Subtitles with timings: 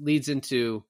[0.00, 0.84] leads into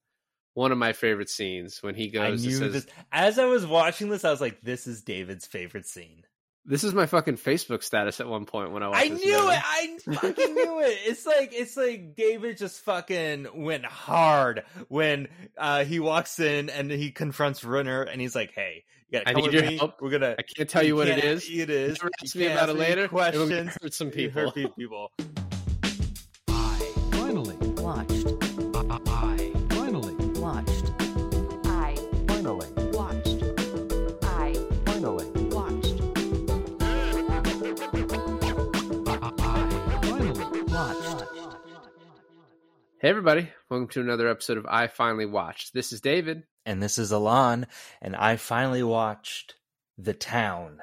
[0.54, 2.44] one of my favorite scenes when he I goes.
[2.44, 2.86] knew says, this.
[3.12, 6.22] As I was watching this, I was like, "This is David's favorite scene."
[6.66, 9.32] This is my fucking Facebook status at one point when I watched I this knew
[9.40, 9.54] movie.
[9.54, 9.62] it.
[9.64, 10.98] I fucking knew it.
[11.06, 16.90] It's like it's like David just fucking went hard when uh, he walks in and
[16.90, 19.78] he confronts Renner and he's like, "Hey, you gotta I need with your me.
[19.78, 20.02] help.
[20.02, 21.48] We're gonna." I can't tell you what it can't- is.
[21.50, 21.98] It is.
[22.02, 23.04] You ask me about ask it me later.
[23.04, 23.78] It will Questions.
[23.80, 24.50] hurt some people.
[24.50, 25.12] hurt people.
[26.48, 26.78] I
[27.12, 28.26] Finally, watched.
[43.02, 45.72] Hey everybody, welcome to another episode of I Finally Watched.
[45.72, 46.42] This is David.
[46.66, 47.66] And this is Alain,
[48.02, 49.54] and I finally watched
[49.96, 50.82] The Town.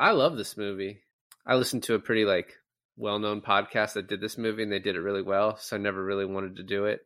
[0.00, 1.02] I love this movie.
[1.46, 2.54] I listened to a pretty like
[2.96, 6.04] well-known podcast that did this movie and they did it really well, so I never
[6.04, 7.02] really wanted to do it.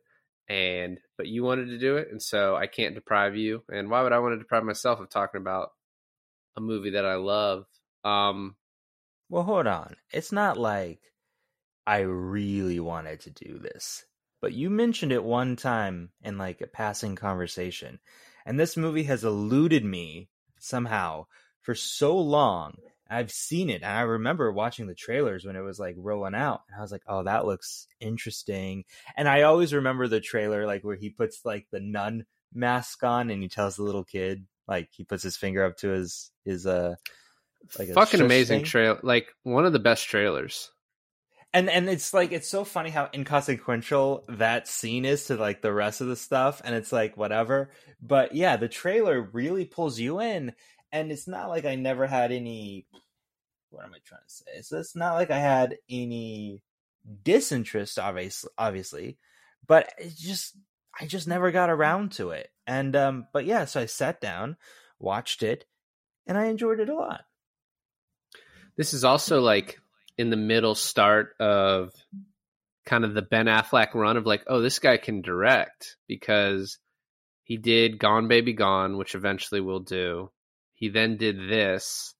[0.47, 3.61] And but you wanted to do it, and so I can't deprive you.
[3.71, 5.73] And why would I want to deprive myself of talking about
[6.57, 7.65] a movie that I love?
[8.03, 8.55] Um
[9.29, 9.95] Well, hold on.
[10.11, 11.01] It's not like
[11.85, 14.05] I really wanted to do this,
[14.41, 17.99] but you mentioned it one time in like a passing conversation.
[18.45, 21.25] And this movie has eluded me somehow
[21.61, 22.75] for so long.
[23.09, 26.61] I've seen it and I remember watching the trailers when it was like rolling out
[26.69, 28.85] and I was like, "Oh, that looks interesting."
[29.17, 33.31] And I always remember the trailer like where he puts like the nun mask on
[33.31, 36.67] and he tells the little kid like he puts his finger up to his his
[36.67, 36.95] uh
[37.77, 40.69] like a fucking amazing trail like one of the best trailers.
[41.53, 45.73] And and it's like it's so funny how inconsequential that scene is to like the
[45.73, 47.71] rest of the stuff and it's like whatever.
[48.01, 50.53] But yeah the trailer really pulls you in
[50.91, 52.85] and it's not like i never had any
[53.71, 54.61] what am i trying to say?
[54.61, 56.61] So it's not like i had any
[57.23, 59.17] disinterest obviously obviously
[59.65, 60.55] but it just
[60.99, 62.49] i just never got around to it.
[62.67, 64.57] And um but yeah so i sat down
[64.99, 65.65] watched it
[66.27, 67.21] and i enjoyed it a lot.
[68.77, 69.79] This is also like
[70.19, 71.93] in the middle start of
[72.85, 76.77] kind of the Ben Affleck run of like, oh, this guy can direct because
[77.43, 80.29] he did Gone Baby Gone, which eventually we'll do.
[80.73, 82.13] He then did this,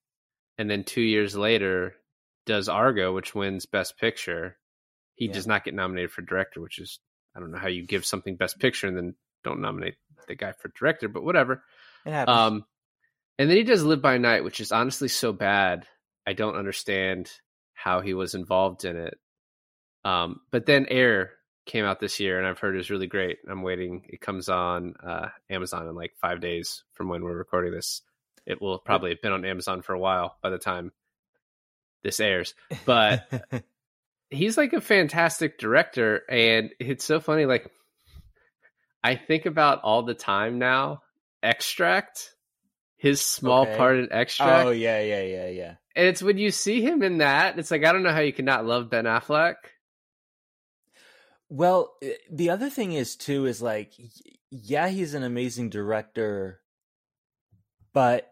[0.57, 1.93] and then two years later
[2.45, 4.57] does Argo, which wins Best Picture.
[5.16, 5.33] He Yeah.
[5.33, 6.99] does not get nominated for director, which is
[7.35, 9.95] I don't know how you give something Best Picture and then don't nominate
[10.27, 11.63] the guy for director, but whatever.
[12.05, 12.66] it happens Um,
[13.37, 15.85] and then he does Live by Night, which is honestly so bad.
[16.25, 17.29] I don't understand
[17.81, 19.17] how he was involved in it.
[20.03, 21.31] Um, but then Air
[21.66, 23.38] came out this year, and I've heard is really great.
[23.50, 24.06] I'm waiting.
[24.09, 28.01] It comes on uh, Amazon in like five days from when we're recording this.
[28.45, 30.91] It will probably have been on Amazon for a while by the time
[32.03, 32.53] this airs.
[32.85, 33.31] But
[34.29, 37.46] he's like a fantastic director, and it's so funny.
[37.46, 37.72] Like
[39.03, 41.03] I think about all the time now.
[41.41, 42.34] Extract,
[42.99, 43.77] his small Okay.
[43.77, 47.17] part in Extract, oh yeah yeah yeah yeah and it's when you see him in
[47.17, 49.55] that, it's like I don't know how you could not love Ben Affleck.
[51.49, 51.97] Well,
[52.31, 53.91] the other thing is too is like,
[54.51, 56.61] yeah, he's an amazing director,
[57.91, 58.31] but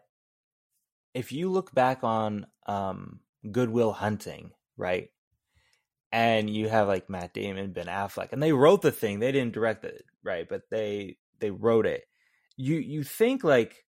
[1.14, 5.10] if you look back on um, Good Will Hunting, right,
[6.12, 9.52] and you have like Matt Damon, Ben Affleck, and they wrote the thing, they didn't
[9.52, 12.04] direct it, right, but they they wrote it.
[12.56, 13.84] You you think like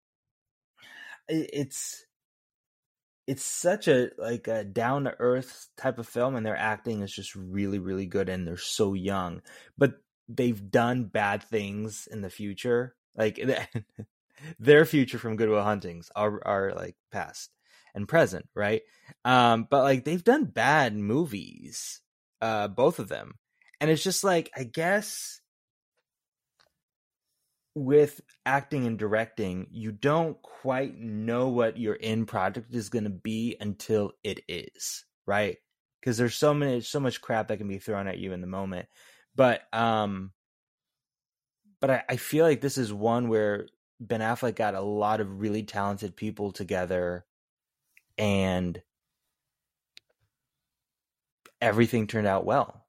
[1.29, 2.05] it's
[3.27, 7.13] it's such a like a down to earth type of film and their acting is
[7.13, 9.43] just really really good and they're so young
[9.77, 9.95] but
[10.29, 13.41] they've done bad things in the future like
[14.59, 17.51] their future from goodwill huntings are are like past
[17.95, 18.83] and present right?
[19.25, 22.01] Um but like they've done bad movies
[22.41, 23.35] uh both of them
[23.81, 25.41] and it's just like i guess
[27.77, 33.11] with acting and directing, you don't quite know what your end product is going to
[33.11, 35.59] be until it is, right?
[36.01, 38.47] Because there's so many, so much crap that can be thrown at you in the
[38.47, 38.89] moment.
[39.35, 40.33] But, um,
[41.79, 43.67] but I, I feel like this is one where
[44.01, 47.27] Ben Affleck got a lot of really talented people together,
[48.17, 48.81] and
[51.61, 52.87] everything turned out well.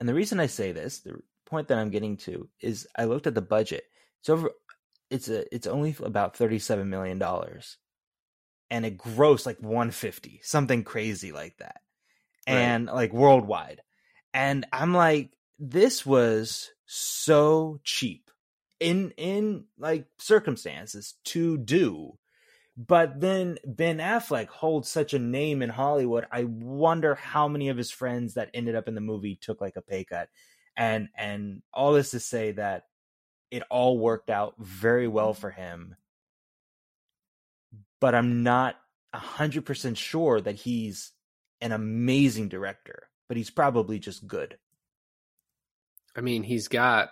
[0.00, 3.28] And the reason I say this, the point that I'm getting to, is I looked
[3.28, 3.84] at the budget.
[4.24, 4.52] It's over.
[5.10, 5.54] It's a.
[5.54, 7.76] It's only about thirty-seven million dollars,
[8.70, 11.82] and it grossed like one fifty, something crazy like that,
[12.48, 12.54] Right.
[12.56, 13.82] and like worldwide.
[14.32, 18.30] And I'm like, this was so cheap
[18.80, 22.16] in in like circumstances to do.
[22.78, 26.24] But then Ben Affleck holds such a name in Hollywood.
[26.32, 29.76] I wonder how many of his friends that ended up in the movie took like
[29.76, 30.30] a pay cut.
[30.78, 32.84] and and all this to say that
[33.54, 35.40] it all worked out very well mm-hmm.
[35.40, 35.96] for him
[38.00, 38.76] but i'm not
[39.14, 41.12] 100% sure that he's
[41.60, 44.58] an amazing director but he's probably just good
[46.16, 47.10] I mean, he's got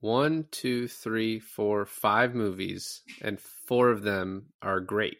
[0.00, 5.18] one, two, three, four, five movies, and four of them are great.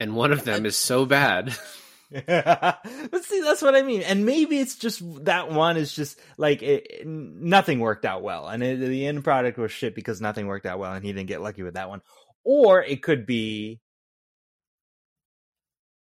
[0.00, 1.56] And one of them is so bad.
[2.26, 4.02] but see, that's what I mean.
[4.02, 8.48] And maybe it's just that one is just like it, it- nothing worked out well,
[8.48, 11.28] and it, the end product was shit because nothing worked out well, and he didn't
[11.28, 12.02] get lucky with that one.
[12.44, 13.80] Or it could be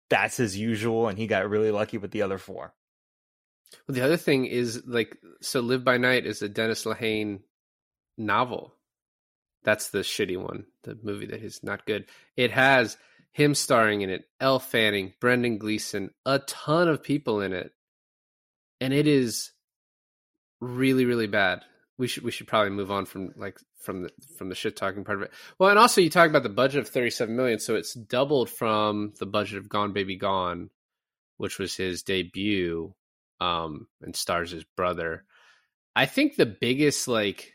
[0.08, 2.74] that's his usual, and he got really lucky with the other four.
[3.86, 7.40] Well, the other thing is like, so Live by Night is a Dennis Lehane
[8.18, 8.74] novel.
[9.62, 12.06] That's the shitty one, the movie that is not good.
[12.36, 12.96] It has
[13.32, 17.72] him starring in it, Elle Fanning, Brendan Gleeson, a ton of people in it,
[18.80, 19.52] and it is
[20.60, 21.62] really, really bad.
[21.98, 25.04] We should we should probably move on from like from the from the shit talking
[25.04, 25.32] part of it.
[25.58, 28.50] Well, and also you talk about the budget of thirty seven million, so it's doubled
[28.50, 30.70] from the budget of Gone Baby Gone,
[31.36, 32.94] which was his debut
[33.40, 35.24] um and stars his brother
[35.96, 37.52] i think the biggest like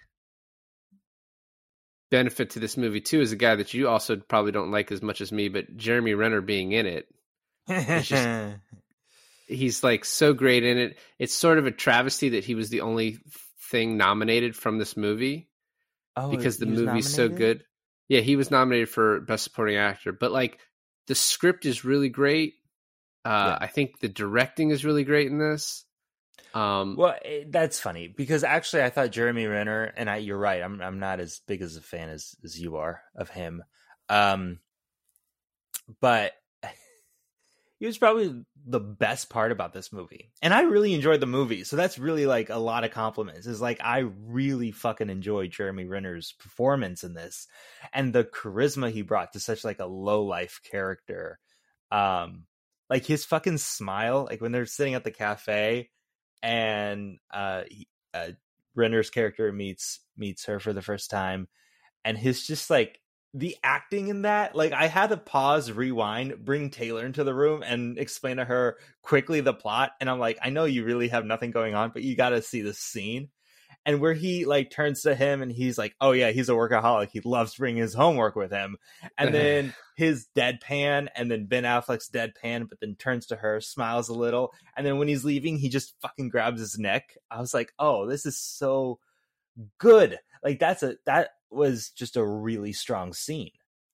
[2.11, 5.01] benefit to this movie too is a guy that you also probably don't like as
[5.01, 7.07] much as me but jeremy renner being in it
[8.03, 8.57] just-
[9.47, 10.97] he's like so great in it.
[11.19, 13.19] It's sort of a travesty that he was the only
[13.69, 15.49] thing nominated from this movie
[16.15, 17.63] oh, because the movie's so good.
[18.07, 20.59] Yeah he was nominated for best supporting actor but like
[21.07, 22.53] the script is really great.
[23.23, 23.57] Uh Yeah.
[23.61, 25.84] i think the directing is really great in this
[26.55, 30.61] um Well, it, that's funny because actually, I thought Jeremy Renner, and I, you're right.
[30.63, 33.61] I'm I'm not as big as a fan as as you are of him,
[34.09, 34.59] um,
[35.99, 36.31] but
[37.79, 41.65] he was probably the best part about this movie, and I really enjoyed the movie.
[41.65, 43.47] So that's really like a lot of compliments.
[43.47, 47.47] Is like I really fucking enjoyed Jeremy Renner's performance in this,
[47.93, 51.37] and the charisma he brought to such like a low life character.
[51.91, 52.45] Um,
[52.89, 55.89] like his fucking smile, like when they're sitting at the cafe
[56.41, 58.29] and uh, he, uh
[58.75, 61.47] Renner's character meets meets her for the first time
[62.03, 62.99] and his just like
[63.33, 67.63] the acting in that like I had to pause rewind bring Taylor into the room
[67.63, 71.25] and explain to her quickly the plot and I'm like I know you really have
[71.25, 73.29] nothing going on but you got to see this scene
[73.85, 77.09] and where he like turns to him and he's like oh yeah he's a workaholic
[77.11, 78.77] he loves bringing his homework with him
[79.17, 84.09] and then his deadpan and then Ben Affleck's deadpan, but then turns to her, smiles
[84.09, 87.17] a little, and then when he's leaving, he just fucking grabs his neck.
[87.31, 88.99] I was like, oh, this is so
[89.77, 90.19] good.
[90.43, 93.51] Like that's a that was just a really strong scene.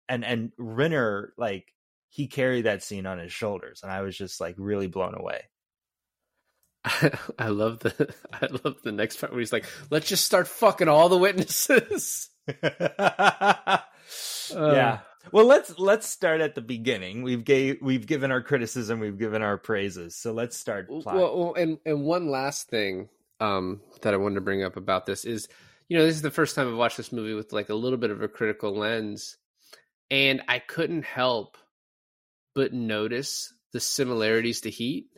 [0.09, 1.73] And and Renner, like,
[2.09, 5.43] he carried that scene on his shoulders, and I was just like really blown away.
[7.37, 10.87] I love the I love the next part where he's like, "Let's just start fucking
[10.87, 12.29] all the witnesses."
[14.51, 14.99] yeah.
[15.31, 17.21] Well, let's let's start at the beginning.
[17.21, 20.15] We've gave we've given our criticism, we've given our praises.
[20.15, 20.87] So let's start.
[20.87, 21.15] Plot.
[21.15, 25.05] Well, well, and and one last thing um, that I wanted to bring up about
[25.05, 25.47] this is,
[25.87, 27.99] you know, this is the first time I've watched this movie with like a little
[27.99, 29.37] bit of a critical lens,
[30.09, 31.57] and I couldn't help
[32.55, 35.10] but notice the similarities to Heat.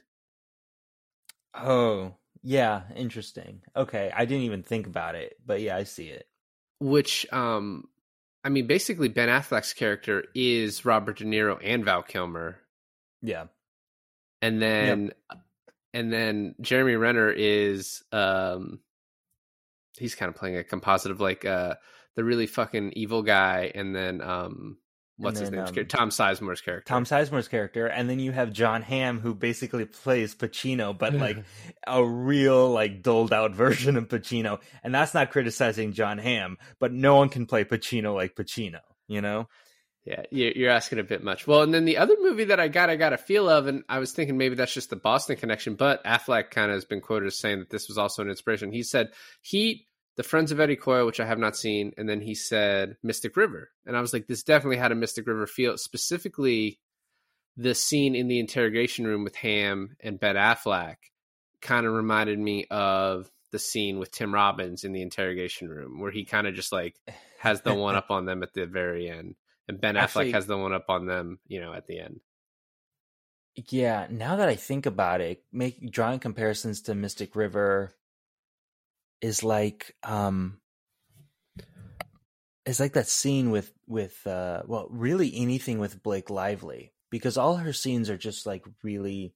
[1.54, 3.62] Oh, yeah, interesting.
[3.76, 6.28] Okay, I didn't even think about it, but yeah, I see it.
[6.80, 7.86] which um
[8.44, 12.58] I mean basically Ben Affleck's character is Robert De Niro and Val Kilmer
[13.22, 13.46] Yeah.
[14.42, 15.14] and then
[15.94, 18.80] and then Jeremy Renner is um
[19.98, 21.76] he's kind of playing a composite of like uh
[22.16, 24.78] the really fucking evil guy and then um
[25.18, 28.52] what's his then, name um, Tom Sizemore's character Tom Sizemore's character, and then you have
[28.52, 31.44] Jon Hamm, who basically plays Pacino, but like
[31.86, 34.60] a real like doled out version of Pacino.
[34.84, 38.80] And that's not criticizing Jon Hamm, but no one can play Pacino like Pacino.
[39.08, 39.48] You know?
[40.06, 41.48] Yeah, you- you're asking a bit much.
[41.48, 43.84] Well, and then the other movie that I got, I got a feel of, and
[43.88, 47.00] I was thinking maybe that's just the Boston connection, but Affleck kind of has been
[47.00, 48.72] quoted as saying that this was also an inspiration.
[48.74, 52.22] He said Heat, The Friends of Eddie Coyle, which I have not seen, and then
[52.22, 55.78] he said Mystic River, and I was like, this definitely had a Mystic River feel,
[55.78, 56.80] specifically
[57.58, 60.96] the scene in the interrogation room with Hamm and Ben Affleck
[61.62, 66.12] kind of reminded me of the scene with Tim Robbins in the interrogation room, where
[66.12, 66.96] he kind of just like
[67.40, 69.36] has the one up on them at the very end,
[69.68, 72.20] and Ben Actually- Affleck has the one up on them, you know, at the end.
[73.56, 74.08] Yeah.
[74.10, 77.94] Now that I think about it, make drawing comparisons to Mystic River
[79.24, 80.60] is like um
[82.66, 87.56] is like that scene with with uh well really anything with Blake Lively because all
[87.56, 89.34] her scenes are just like really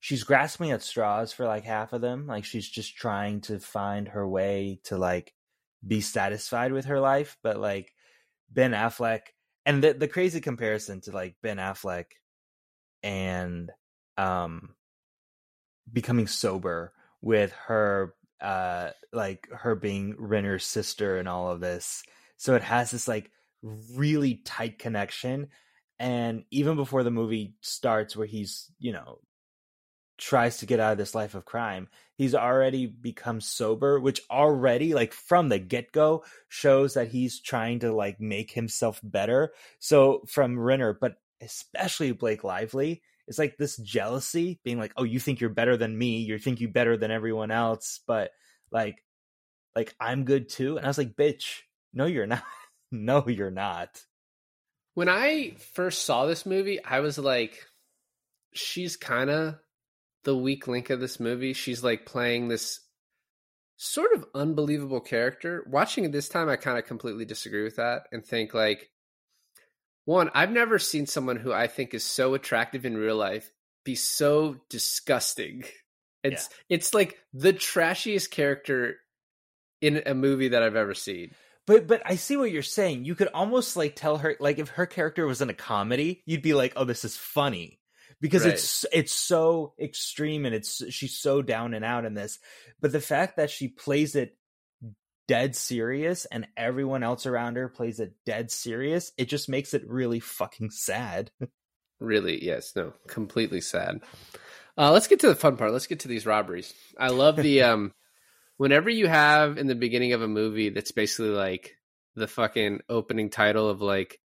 [0.00, 2.26] she's grasping at straws for like half of them.
[2.26, 5.34] Like she's just trying to find her way to like
[5.86, 7.36] be satisfied with her life.
[7.42, 7.92] But like
[8.50, 9.20] Ben Affleck
[9.64, 12.06] and the the crazy comparison to like Ben Affleck
[13.04, 13.70] and
[14.16, 14.74] um
[15.92, 22.02] becoming sober with her uh like her being Renner's sister and all of this.
[22.36, 23.30] So it has this like
[23.94, 25.48] really tight connection
[25.98, 29.18] and even before the movie starts where he's, you know,
[30.16, 34.94] tries to get out of this life of crime, he's already become sober, which already
[34.94, 39.52] like from the get-go shows that he's trying to like make himself better.
[39.78, 45.20] So from Renner, but especially Blake Lively, it's like this jealousy being like, "Oh, you
[45.20, 46.18] think you're better than me.
[46.18, 48.30] You think you're better than everyone else, but
[48.70, 49.04] like
[49.76, 51.60] like I'm good too." And I was like, "Bitch,
[51.92, 52.42] no you're not.
[52.90, 54.02] no you're not."
[54.94, 57.64] When I first saw this movie, I was like,
[58.52, 59.54] she's kind of
[60.24, 61.52] the weak link of this movie.
[61.52, 62.80] She's like playing this
[63.76, 65.64] sort of unbelievable character.
[65.70, 68.90] Watching it this time, I kind of completely disagree with that and think like,
[70.08, 73.52] one, I've never seen someone who I think is so attractive in real life
[73.84, 75.64] be so disgusting.
[76.24, 78.96] It's it's like the trashiest character
[79.82, 81.32] in a movie that I've ever seen.
[81.66, 83.04] But but I see what you're saying.
[83.04, 86.40] You could almost like tell her like if her character was in a comedy, you'd
[86.40, 87.78] be like, "Oh, this is funny."
[88.18, 88.54] Because Right.
[88.54, 92.38] it's it's so extreme and it's she's so down and out in this.
[92.80, 94.37] But the fact that she plays it
[95.28, 99.88] dead serious and everyone else around her plays it dead serious, it just makes it
[99.88, 101.30] really fucking sad.
[102.00, 104.02] Really, yes, no, completely sad.
[104.76, 105.72] Uh, let's get to the fun part.
[105.72, 106.72] Let's get to these robberies.
[106.96, 107.92] I love the um,
[108.56, 111.74] whenever you have in the beginning of a movie that's basically like
[112.14, 114.20] the fucking opening title of like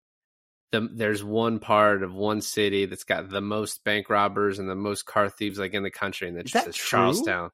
[0.71, 4.75] the there's one part of one city that's got the most bank robbers and the
[4.75, 6.99] most car thieves like in the country, and that Is just that says true?
[6.99, 7.50] Charlestown.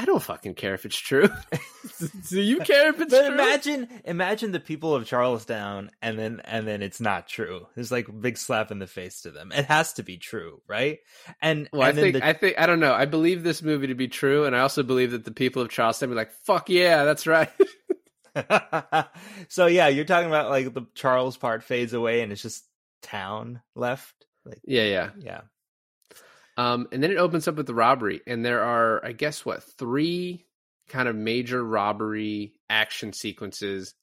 [0.00, 1.28] I don't fucking care if it's true.
[2.30, 3.34] Do you care if it's but true?
[3.34, 7.66] imagine imagine the people of Charlestown and then and then it's not true.
[7.74, 9.50] There's like a big slap in the face to them.
[9.50, 11.00] It has to be true, right?
[11.42, 12.94] And Well, I and then think the- I think I don't know.
[12.94, 15.68] I believe this movie to be true, and I also believe that the people of
[15.68, 17.50] Charlestown be like, "Fuck yeah, that's right."
[19.48, 22.64] so yeah, you're talking about like the Charles part fades away and it's just
[23.02, 24.14] town left.
[24.44, 25.10] Like yeah, yeah.
[25.18, 25.40] yeah.
[26.58, 29.62] Um, and then it opens up with the robbery, and there are, I guess, what
[29.62, 30.44] three
[30.88, 33.94] kind of major robbery action sequences.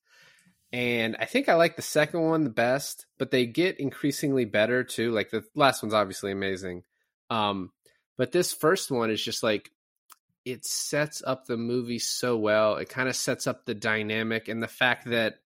[0.72, 4.86] And I think I like the second one the best, but they get increasingly better
[4.86, 5.12] too.
[5.12, 6.84] Like the last one's obviously amazing.
[7.30, 7.72] Um,
[8.18, 9.70] but this first one is just like
[10.46, 12.78] it sets up the movie so well.
[12.78, 15.40] It kind of sets up the dynamic and the fact that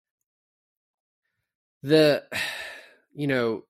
[1.82, 2.24] the
[3.16, 3.64] you know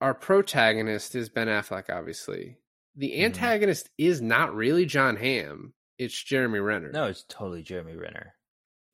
[0.00, 2.58] our protagonist is Ben Affleck, obviously.
[2.96, 3.24] The Mhm.
[3.24, 5.74] antagonist is not really Jon Hamm.
[5.98, 6.90] It's Jeremy Renner.
[6.92, 8.34] No, it's totally Jeremy Renner.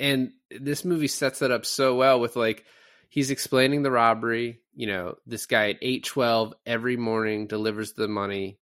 [0.00, 2.64] And this movie sets that up so well with like
[3.09, 8.59] he's explaining the robbery, you know, this guy at 812 every morning delivers the money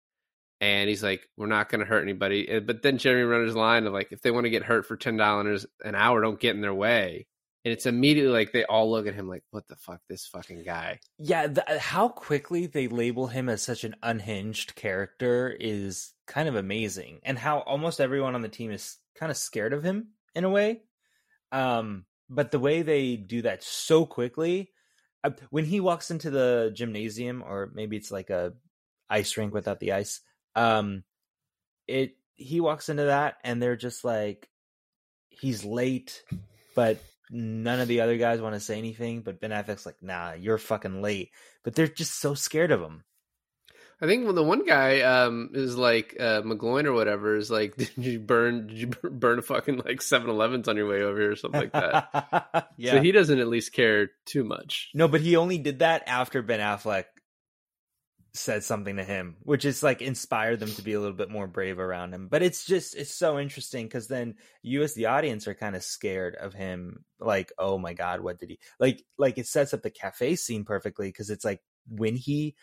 [0.60, 2.60] and he's like we're not going to hurt anybody.
[2.60, 5.66] But then Jeremy Renner's line of like if they want to get hurt for $10
[5.84, 7.26] an hour, don't get in their way.
[7.64, 10.64] And it's immediately like they all look at him like what the fuck this fucking
[10.64, 11.00] guy.
[11.18, 16.56] Yeah, the, how quickly they label him as such an unhinged character is kind of
[16.56, 20.44] amazing, and how almost everyone on the team is kind of scared of him in
[20.44, 20.82] a way.
[21.52, 24.72] Um, but the way they do that so quickly,
[25.22, 28.52] uh, when he walks into the gymnasium, or maybe it's like a
[29.08, 30.20] ice rink without the ice,
[30.54, 31.02] um,
[31.86, 34.50] it he walks into that, and they're just like,
[35.30, 36.22] he's late,
[36.74, 36.98] but
[37.34, 40.58] none of the other guys want to say anything, but Ben Affleck's like, "Nah, you're
[40.58, 41.30] fucking late."
[41.62, 43.04] But they're just so scared of him.
[44.00, 47.76] I think when the one guy um is like uh McGloin or whatever is like,
[47.76, 51.32] did you burn did you burn a fucking like 7-Elevens on your way over here
[51.32, 52.70] or something like that?
[52.76, 52.92] yeah.
[52.92, 54.90] So he doesn't at least care too much.
[54.94, 57.04] no, but he only did that after Ben Affleck
[58.34, 61.46] said something to him, which is like inspired them to be a little bit more
[61.46, 62.28] brave around him.
[62.28, 65.84] But it's just it's so interesting because then you as the audience are kind of
[65.84, 67.04] scared of him.
[67.20, 69.04] Like, oh my god, what did he like?
[69.16, 72.56] Like it sets up the cafe scene perfectly because it's like when he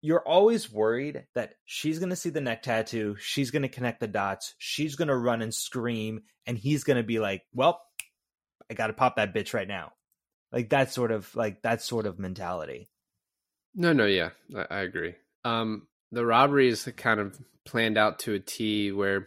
[0.00, 4.00] you're always worried that she's going to see the neck tattoo, she's going to connect
[4.00, 7.82] the dots, she's going to run and scream, and he's going to be like, "Well,
[8.70, 9.92] I got to pop that bitch right now."
[10.52, 12.88] Like that sort of like that sort of mentality.
[13.76, 15.14] No, no, yeah, I, I agree.
[15.44, 19.26] Um, the robbery is kind of planned out to a T, where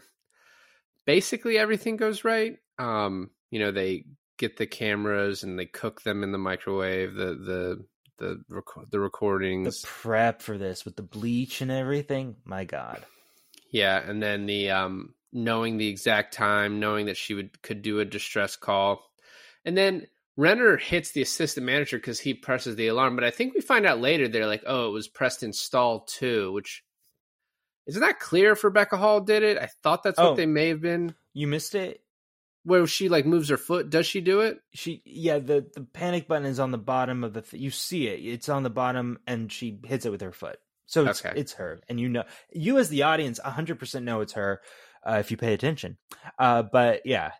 [1.05, 2.57] basically everything goes right.
[2.77, 4.05] Um, you know, they
[4.37, 7.13] get the cameras and they cook them in the microwave.
[7.13, 7.85] The the
[8.17, 9.83] the rec- the The recordings.
[9.85, 12.35] prep for this with the bleach and everything.
[12.43, 13.05] My God.
[13.71, 17.99] Yeah, and then the um knowing the exact time, knowing that she would could do
[17.99, 19.03] a distress call.
[19.63, 20.07] And then
[20.39, 23.85] Renner hits the assistant manager because he presses the alarm, but I think we find
[23.85, 26.81] out later they're like, oh, it was Preston Stall too, which
[27.87, 29.57] isn't that clear if Rebecca Hall did it?
[29.57, 30.29] I thought that's Oh.
[30.29, 31.13] what they may have been.
[31.33, 32.01] You missed it.
[32.63, 33.89] Where she like moves her foot.
[33.89, 34.59] Does she do it?
[34.73, 38.07] She yeah, the the panic button is on the bottom of the th- you see
[38.07, 38.19] it.
[38.19, 40.57] It's on the bottom and she hits it with her foot.
[40.85, 41.37] So it's Okay.
[41.39, 41.79] it's her.
[41.89, 44.61] And you know you as the audience 100% know it's her
[45.05, 45.97] uh, if you pay attention.
[46.37, 47.31] Uh but yeah.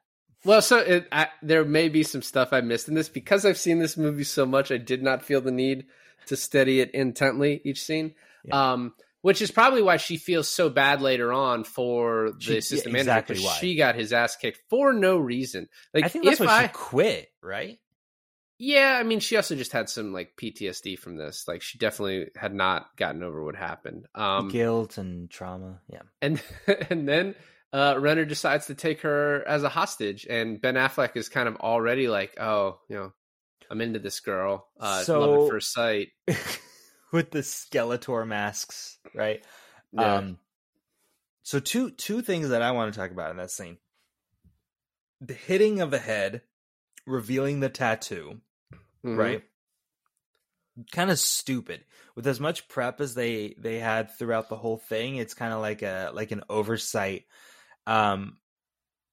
[0.45, 3.57] Well, so it, I, there may be some stuff I missed in this because I've
[3.57, 4.71] seen this movie so much.
[4.71, 5.85] I did not feel the need
[6.27, 8.13] to study it intently each scene,
[8.45, 8.71] Yeah.
[8.73, 12.93] um, which is probably why she feels so bad later on for the She- assistant
[12.95, 13.57] yeah, manager exactly because why.
[13.59, 15.67] she got his ass kicked for no reason.
[15.93, 17.79] Like I think that's if why I, she quit, right?
[18.61, 21.45] yeah, I mean, she also just had some like PTSD from this.
[21.47, 24.05] Like she definitely had not gotten over what happened.
[24.15, 25.79] Um, Guilt and trauma.
[25.91, 26.01] Yeah.
[26.21, 26.41] and
[26.89, 27.35] and then
[27.73, 31.55] uh, Renner decides to take her as a hostage, and Ben Affleck is kind of
[31.57, 33.13] already like, oh, you know,
[33.69, 34.67] I'm into this girl.
[34.79, 36.09] Uh, So- love at first sight.
[37.11, 39.43] With the Skeletor masks, right?
[39.91, 40.15] Yeah.
[40.17, 40.37] Um
[41.41, 43.77] so two two things that I want to talk about in that scene.
[45.19, 46.43] The hitting of the head,
[47.07, 48.41] revealing the tattoo,
[49.03, 49.17] Mhm.
[49.17, 49.43] right?
[50.91, 51.83] Kind of stupid.
[52.15, 55.61] With as much prep as they they had throughout the whole thing, it's kind of
[55.61, 57.25] like a like an oversight.
[57.89, 58.37] Um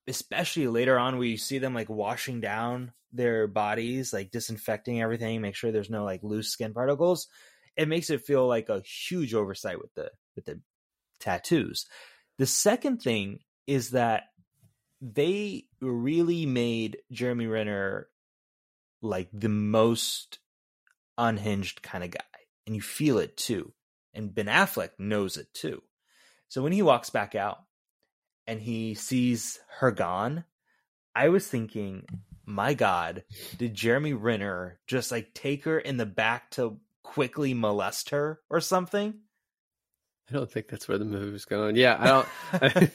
[0.09, 5.41] especially later on where you see them like washing down their bodies, like disinfecting everything,
[5.41, 7.29] make sure there's no like loose skin particles.
[7.77, 10.61] It makes it feel like a huge oversight with the with the
[11.21, 11.87] tattoos.
[12.39, 14.25] The second thing is that
[15.01, 18.09] they really made Jeremy Renner
[19.03, 20.39] like the most
[21.19, 22.21] unhinged kind of guy.
[22.67, 23.73] And you feel it too.
[24.15, 25.83] And Ben Affleck knows it too.
[26.49, 27.59] So when he walks back out
[28.47, 30.45] and he sees her gone,
[31.15, 32.05] I was thinking,
[32.45, 33.25] my God,
[33.59, 38.61] did Jeremy Renner just like take her in the back to quickly molest her or
[38.61, 39.15] something?
[40.31, 41.77] I don't think that's where the movie was going.
[41.77, 42.93] Yeah, I don't.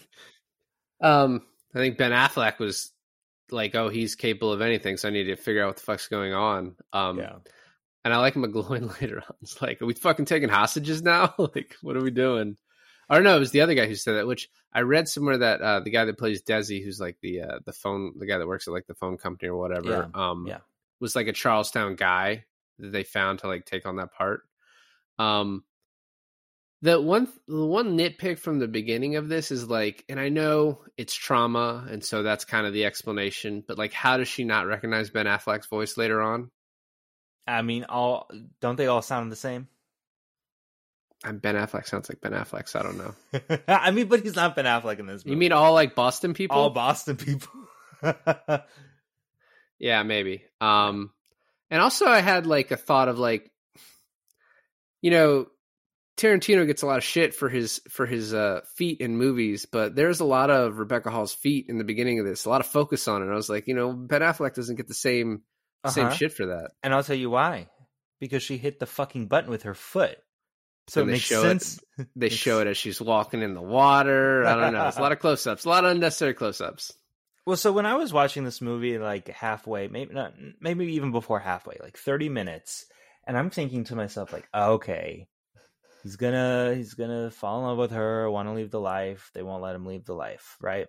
[1.01, 1.41] um,
[1.73, 2.91] I think Ben Affleck was
[3.49, 6.07] like, oh, he's capable of anything, so I need to figure out what the fuck's
[6.07, 6.75] going on.
[6.91, 7.19] Um,
[8.03, 9.35] And I like McGloin later on.
[9.41, 11.33] It's like, are we fucking taking hostages now?
[11.55, 12.57] like, what are we doing?
[13.11, 13.35] I don't know.
[13.35, 15.89] It was the other guy who said that, which I read somewhere that uh, the
[15.89, 18.73] guy that plays Desi, who's like the uh, the phone, the guy that works at
[18.73, 20.59] like the phone company or whatever, um, yeah.
[21.01, 22.45] was like a Charlestown guy
[22.79, 24.43] that they found to like take on that part.
[25.19, 25.65] Um,
[26.81, 30.79] the one the one nitpick from the beginning of this is like, and I know
[30.95, 33.61] it's trauma, and so that's kind of the explanation.
[33.67, 36.49] But like, how does she not recognize Ben Affleck's voice later on?
[37.45, 39.67] I mean, all don't they all sound the same?
[41.23, 42.67] And Ben Affleck sounds like Ben Affleck.
[42.67, 43.59] So I don't know.
[43.67, 45.31] I mean, but he's not Ben Affleck in this movie.
[45.31, 46.57] You mean all like Boston people?
[46.57, 47.51] all Boston people?
[49.79, 50.43] Yeah, maybe.
[50.59, 51.11] Um,
[51.71, 53.49] and also I had like a thought of like,
[55.01, 55.47] you know,
[56.17, 59.95] Tarantino gets a lot of shit for his for his uh, feet in movies, but
[59.95, 62.45] there's a lot of Rebecca Hall's feet in the beginning of this.
[62.45, 63.31] A lot of focus on it.
[63.31, 65.41] I was like, you know, Ben Affleck doesn't get the same
[65.87, 66.15] same Uh-huh.
[66.15, 66.71] shit for that.
[66.83, 67.67] and I'll tell you why.
[68.19, 70.15] Because she hit the fucking button with her foot.
[70.87, 73.53] So And it they makes show it- They It's- show it as she's walking in
[73.53, 74.45] the water.
[74.45, 74.87] I don't know.
[74.87, 76.91] It's a lot of close ups, a lot of unnecessary close ups.
[77.45, 81.39] Well, so when I was watching this movie, like halfway, maybe not, maybe even before
[81.39, 82.85] halfway, like thirty minutes,
[83.25, 85.27] and I'm thinking to myself, like, okay,
[86.03, 89.31] he's gonna he's gonna fall in love with her, want to leave the life.
[89.33, 90.87] They won't let him leave the life, right?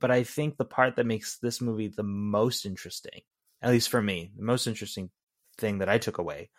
[0.00, 3.22] But I think the part that makes this movie the most interesting,
[3.62, 5.10] at least for me, the most interesting
[5.58, 6.50] thing that I took away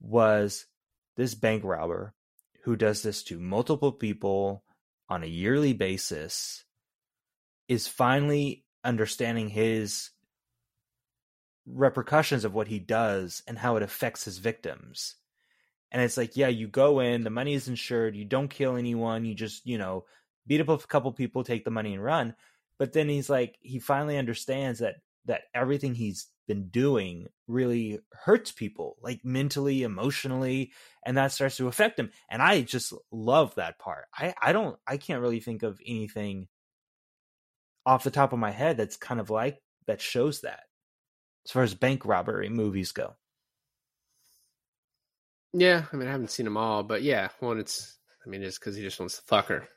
[0.00, 0.66] was
[1.16, 2.14] this bank robber
[2.64, 4.64] who does this to multiple people
[5.08, 6.64] on a yearly basis
[7.68, 10.10] is finally understanding his
[11.66, 15.16] repercussions of what he does and how it affects his victims.
[15.90, 19.24] And it's like, yeah, you go in, the money is insured, you don't kill anyone,
[19.24, 20.06] you just, you know,
[20.46, 22.34] beat up a couple people, take the money and run.
[22.78, 24.96] But then he's like, he finally understands that
[25.26, 30.72] that everything he's been doing really hurts people, like mentally, emotionally,
[31.04, 32.10] and that starts to affect him.
[32.30, 34.06] And I just love that part.
[34.14, 36.48] I, I don't I can't really think of anything
[37.84, 40.64] off the top of my head that's kind of like that shows that
[41.44, 43.16] as far as bank robbery movies go.
[45.52, 48.58] Yeah, I mean, I haven't seen them all, but yeah, one, it's, I mean, it's
[48.58, 49.68] because he just wants to fuck her,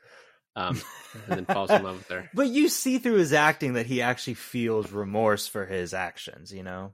[0.56, 0.80] um,
[1.14, 2.30] and then falls in love with her.
[2.34, 6.62] But you see through his acting that he actually feels remorse for his actions, you
[6.62, 6.92] know?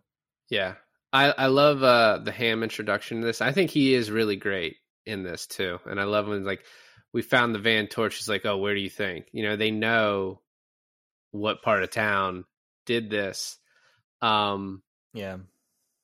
[0.50, 0.74] Yeah.
[1.12, 3.40] I I love uh the Hamm introduction to this.
[3.40, 6.64] I think he is really great in this too, and I love when like
[7.12, 8.16] we found the van torch.
[8.16, 9.26] He's like, oh, where do you think?
[9.32, 10.40] You know, they know
[11.30, 12.44] what part of town
[12.86, 13.58] did this.
[14.22, 15.38] Um, Yeah.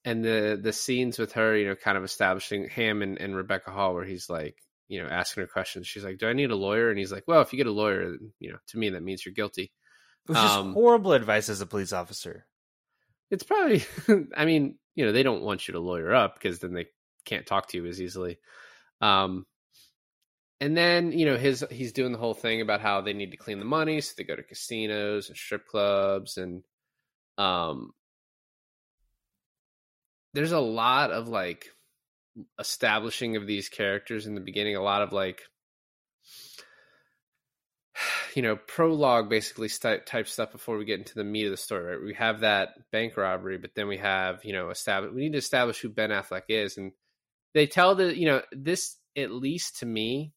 [0.05, 3.71] and the the scenes with her, you know, kind of establishing Hamm and, and Rebecca
[3.71, 4.57] Hall, where he's like,
[4.89, 5.87] you know, asking her questions.
[5.87, 7.73] She's like, "Do I need a lawyer?" And he's like, "Well, if you get a
[7.73, 9.73] lawyer, you know, to me that means you're guilty."
[10.27, 12.47] Which is Um, horrible advice as a police officer.
[13.31, 13.85] It's probably,
[14.37, 16.87] I mean, you know, they don't want you to lawyer up because then they
[17.25, 18.39] can't talk to you as easily.
[19.01, 19.47] Um,
[20.61, 23.37] and then you know his he's doing the whole thing about how they need to
[23.37, 26.65] clean the money, so they go to casinos and strip clubs, and
[27.37, 27.93] um,
[30.35, 31.69] there's a lot of like
[32.59, 34.77] establishing of these characters in the beginning.
[34.77, 35.43] A lot of like,
[38.35, 41.57] you know, prologue basically type type stuff before we get into the meat of the
[41.57, 41.97] story.
[41.97, 42.05] Right?
[42.05, 45.13] We have that bank robbery, but then we have you know establish.
[45.13, 46.93] We need to establish who Ben Affleck is, and
[47.55, 50.33] they tell the you know this at least to me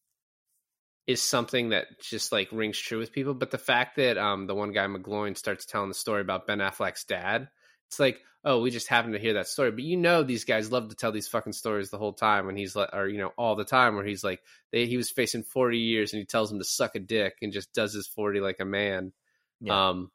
[1.06, 3.34] is something that just like rings true with people.
[3.34, 6.58] But the fact that um the one guy McGloin starts telling the story about Ben
[6.58, 7.48] Affleck's dad,
[7.92, 9.70] it's like oh we just happen to hear that story.
[9.70, 12.56] But you know these guys love to tell these fucking stories the whole time when
[12.56, 14.40] he's like or you know all the time where he's like
[14.72, 17.52] they he was facing forty years and he tells him to suck a dick and
[17.52, 19.12] just does his forty like a man.
[19.60, 19.90] Yeah.
[19.90, 20.10] Um,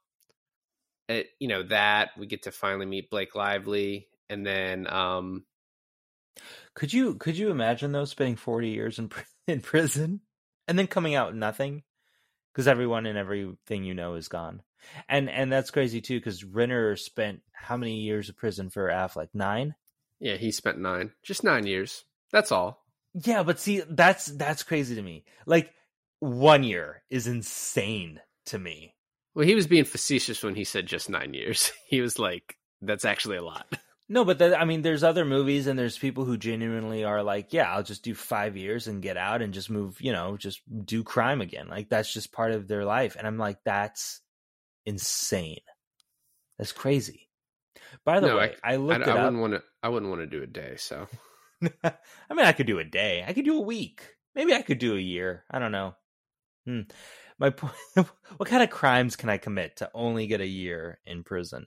[1.08, 5.46] it, you know that we get to finally meet Blake Lively, and then um,
[6.74, 9.12] Could you could you imagine though spending forty years in
[9.48, 10.22] in prison
[10.68, 11.84] and then coming out nothing
[12.52, 14.64] because everyone and everything you know is gone,
[15.10, 19.30] and and that's crazy too because Renner spent how many years of prison for Affleck
[19.34, 19.76] nine?
[20.20, 22.04] yeah, he spent nine, just nine years.
[22.32, 22.84] That's all.
[23.14, 25.24] Yeah, but see that's that's crazy to me.
[25.46, 25.72] Like
[26.20, 28.96] one year is insane to me.
[29.34, 31.72] Well, he was being facetious when he said just nine years.
[31.88, 33.66] He was like, "That's actually a lot."
[34.10, 37.52] No, but that, I mean, there's other movies and there's people who genuinely are like,
[37.52, 40.62] yeah, I'll just do five years and get out and just move, you know, just
[40.86, 41.68] do crime again.
[41.68, 43.18] Like that's just part of their life.
[43.18, 44.22] And I'm like, that's
[44.88, 45.60] insane.
[46.58, 47.30] That's crazy.
[48.04, 49.24] By the No, way, I, I, looked I it up.
[49.26, 49.64] wouldn't want to.
[49.84, 50.76] I wouldn't want to do a day.
[50.78, 51.08] So
[51.84, 53.24] I mean, I could do a day.
[53.28, 54.16] I could do a week.
[54.36, 55.44] Maybe I could do a year.
[55.52, 55.96] I don't know.
[56.66, 56.82] Hmm.
[57.40, 57.74] My point.
[58.38, 61.66] what kind of crimes can I commit to only get a year in prison?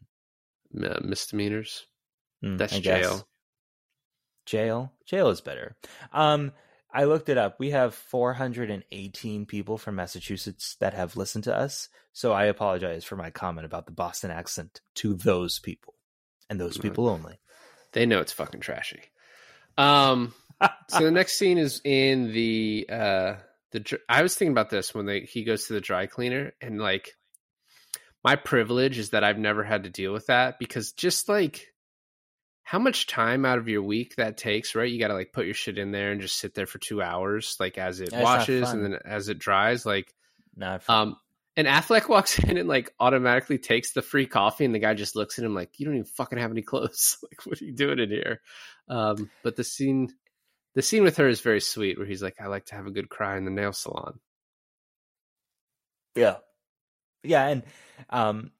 [0.82, 1.86] uh, misdemeanors.
[2.42, 3.04] Hmm, That's I guess.
[3.06, 3.28] jail.
[4.46, 4.92] Jail.
[5.06, 5.76] Jail is better.
[6.12, 6.52] Um,
[6.92, 7.58] I looked it up.
[7.58, 11.88] We have 418 people from Massachusetts that have listened to us.
[12.12, 15.94] So I apologize for my comment about the Boston accent to those people
[16.48, 17.38] and those people only.
[17.92, 19.02] They know it's fucking trashy.
[19.78, 20.34] Um.
[20.88, 23.34] so the next scene is in the uh
[23.70, 23.98] the.
[24.08, 27.14] I was thinking about this when they he goes to the dry cleaner and like
[28.22, 31.69] my privilege is that I've never had to deal with that because just like
[32.70, 34.88] how much time out of your week that takes, right?
[34.88, 37.02] You got to like put your shit in there and just sit there for two
[37.02, 40.14] hours, like as it not washes and then as it dries, like
[40.54, 41.16] Not for, um.
[41.56, 45.16] And Affleck walks in and like automatically takes the free coffee, and the guy just
[45.16, 47.18] looks at him like, "You don't even fucking have any clothes.
[47.24, 48.40] like, what are you doing in here?"
[48.88, 50.08] Um, but the scene,
[50.76, 52.92] the scene with her is very sweet, where he's like, "I like to have a
[52.92, 54.20] good cry in the nail salon."
[56.14, 56.36] yeah.
[57.24, 57.48] Yeah.
[57.48, 57.62] And
[58.10, 58.52] um,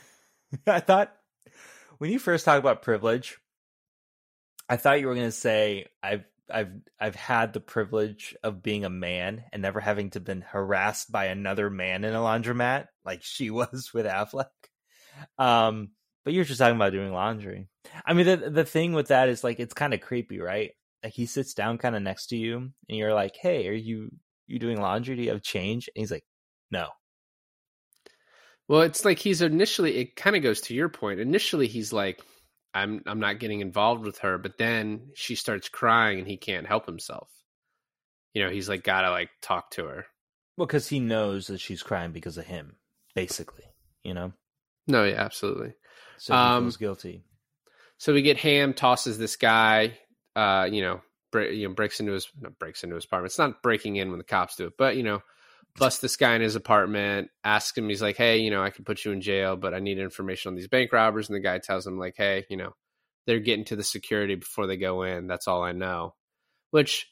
[0.66, 1.14] I thought
[1.98, 3.38] when you first talk about privilege,
[4.68, 8.84] I thought you were going to say, I've, I've, I've had the privilege of being
[8.84, 13.22] a man and never having to been harassed by another man in a laundromat like
[13.22, 14.46] she was with Affleck.
[15.38, 15.90] Um,
[16.24, 17.68] but you're just talking about doing laundry.
[18.06, 20.70] I mean, the the thing with that is like it's kind of creepy, right?
[21.02, 24.10] Like he sits down kind of next to you, and you're like, "Hey, are you
[24.46, 25.16] you doing laundry?
[25.16, 26.24] Do you have change?" And he's like,
[26.70, 26.88] "No."
[28.68, 29.96] Well, it's like he's initially.
[29.96, 31.20] It kind of goes to your point.
[31.20, 32.22] Initially, he's like,
[32.74, 36.66] "I'm, I'm not getting involved with her," but then she starts crying, and he can't
[36.66, 37.28] help himself.
[38.34, 40.06] You know, he's like, gotta like talk to her.
[40.56, 42.76] Well, because he knows that she's crying because of him,
[43.14, 43.64] basically.
[44.02, 44.32] You know,
[44.86, 45.74] No, yeah, absolutely.
[46.18, 47.24] so he Um, feels guilty.
[47.98, 49.98] So we get Hamm tosses this guy,
[50.34, 52.26] uh, you know, bre- you know, breaks into his
[52.58, 53.30] breaks into his apartment.
[53.30, 55.22] It's not breaking in when the cops do it, but you know,
[55.76, 58.86] busts this guy in his apartment, ask him, he's like, Hey, you know, I could
[58.86, 61.28] put you in jail, but I need information on these bank robbers.
[61.28, 62.74] And the guy tells him, like, Hey, you know,
[63.26, 65.26] they're getting to the security before they go in.
[65.26, 66.14] That's all I know.
[66.70, 67.06] Which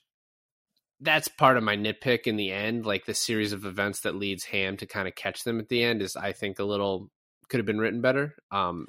[1.01, 2.85] that's part of my nitpick in the end.
[2.85, 5.83] Like the series of events that leads Hamm to kind of catch them at the
[5.83, 7.11] end is I think a little
[7.49, 8.35] could have been written better.
[8.51, 8.87] Um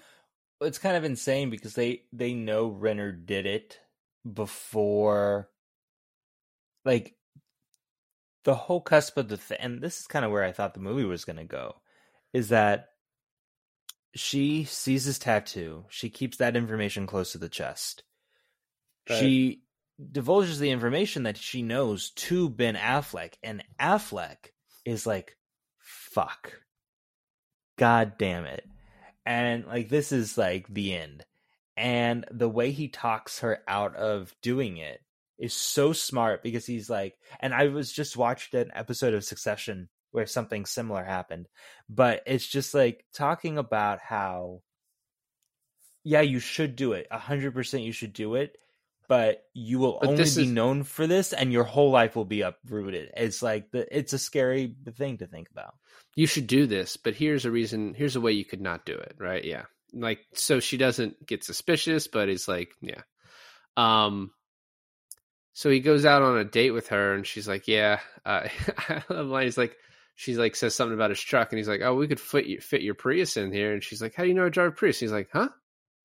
[0.60, 3.80] It's kind of insane because they they know Renner did it
[4.32, 5.50] before,
[6.84, 7.16] like
[8.44, 10.80] the whole cusp of the th- and this is kind of where I thought the
[10.80, 11.76] movie was going to go,
[12.34, 12.88] is that
[14.16, 15.86] she sees his tattoo.
[15.90, 18.04] She keeps that information close to the chest.
[19.10, 19.20] Right.
[19.20, 19.64] She
[20.12, 24.52] divulges the information that she knows to Ben Affleck, and Affleck
[24.86, 25.38] is like,
[25.80, 26.54] fuck.
[27.78, 28.66] God damn it.
[29.26, 31.26] And like, this is like the end.
[31.78, 35.02] And the way he talks her out of doing it
[35.42, 39.90] is so smart because he's like, and I was just watched an episode of Succession
[40.12, 41.48] where something similar happened,
[41.90, 44.62] but it's just like talking about how,
[46.04, 47.08] yeah, you should do it.
[47.12, 48.58] A hundred percent, you should do it,
[49.08, 52.26] but you will But only be is- known for this, and your whole life will
[52.26, 53.12] be uprooted.
[53.16, 55.76] It's like the, it's a scary thing to think about.
[56.16, 57.94] you should do this, but here's a reason.
[57.94, 59.16] Here's a way you could not do it.
[59.18, 59.44] Right?
[59.46, 59.64] Yeah.
[59.94, 63.02] Like so she doesn't get suspicious, but it's like yeah.
[63.78, 64.32] Um.
[65.54, 68.48] So he goes out on a date with her, and she's like, "Yeah." Uh,
[68.90, 69.46] I love line.
[69.46, 69.76] He's like,
[70.16, 72.60] she's like says something about his truck, and he's like, "Oh, we could fit you,
[72.60, 74.72] fit your Prius in here." And she's like, "How do you know I drive a
[74.72, 75.50] Prius?" He's like, "Huh?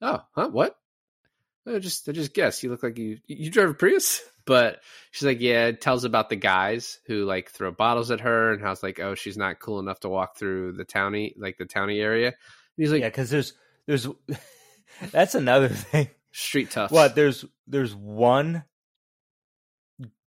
[0.02, 0.48] Oh, huh?
[0.48, 0.76] What?"
[1.66, 4.80] I just I just guess you look like you you drive a Prius, but
[5.10, 5.66] she's like, yeah.
[5.66, 9.00] It tells about the guys who like throw bottles at her and how it's like,
[9.00, 12.28] oh, she's not cool enough to walk through the towny like the towny area.
[12.28, 12.34] And
[12.76, 13.54] he's like, yeah, because there's
[13.86, 14.06] there's
[15.10, 16.08] that's another thing.
[16.32, 16.92] street tough.
[16.92, 18.64] What there's there's one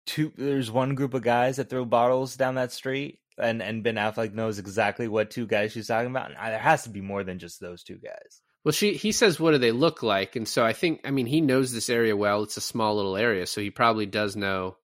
[0.08, 3.96] two there's one group of guys that throw bottles down that street and and Ben
[3.96, 7.02] Affleck knows exactly what two guys she's talking about and uh, there has to be
[7.02, 8.42] more than just those two guys.
[8.64, 10.36] Well, she he says, what do they look like?
[10.36, 12.44] And so I think, I mean, he knows this area well.
[12.44, 14.76] It's a small little area, so he probably does know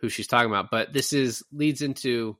[0.00, 0.70] who she's talking about.
[0.70, 2.36] But this is leads into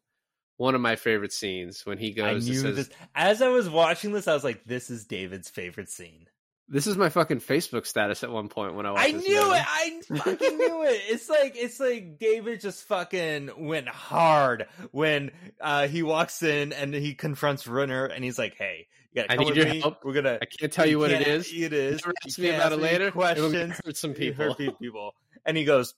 [0.58, 2.46] one of my favorite scenes when he I goes.
[2.46, 5.48] knew and says, this as I was watching this I was like this is David's
[5.48, 6.26] favorite scene.
[6.66, 9.56] This is my fucking Facebook status at one point when I watched I knew movie.
[9.58, 9.66] it.
[9.68, 11.00] I fucking knew it.
[11.08, 16.94] It's like it's like David just fucking went hard when uh he walks in and
[16.94, 19.80] he confronts Renner and he's like, "Hey, you gotta I need your me.
[19.80, 20.04] help.
[20.04, 21.52] We're gonna I can't tell you, what it can't- is.
[21.52, 22.00] It is.
[22.04, 23.06] You ask me about it ask later.
[23.08, 23.80] It Questions.
[23.84, 24.44] hurt some people.
[24.54, 25.92] hurt people." And he goes,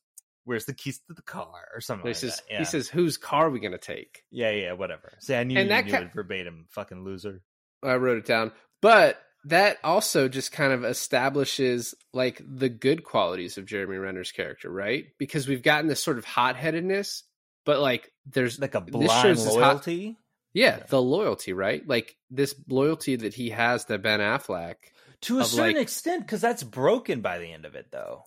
[0.47, 2.43] "Where's the keys to the car?" or something He like says, that.
[2.51, 2.59] Yeah.
[2.59, 4.25] he says, whose car are we gonna take?
[4.33, 7.41] "Yeah, yeah, whatever." See, I knew And you that knew ki- it verbatim, fucking loser.
[7.85, 8.51] I wrote it down.
[8.83, 14.71] But that also just kind of establishes like the good qualities of Jeremy Renner's character,
[14.71, 15.07] right?
[15.19, 17.23] Because we've gotten this sort of hot headedness,
[17.65, 20.17] but like there's Like a blind his hot- loyalty.
[20.53, 20.85] yeah, Yeah.
[20.89, 21.87] the loyalty, right?
[21.87, 24.75] Like this loyalty that he has to Ben Affleck.
[25.23, 28.25] To a certain like- extent, because that's broken by the end of it, though.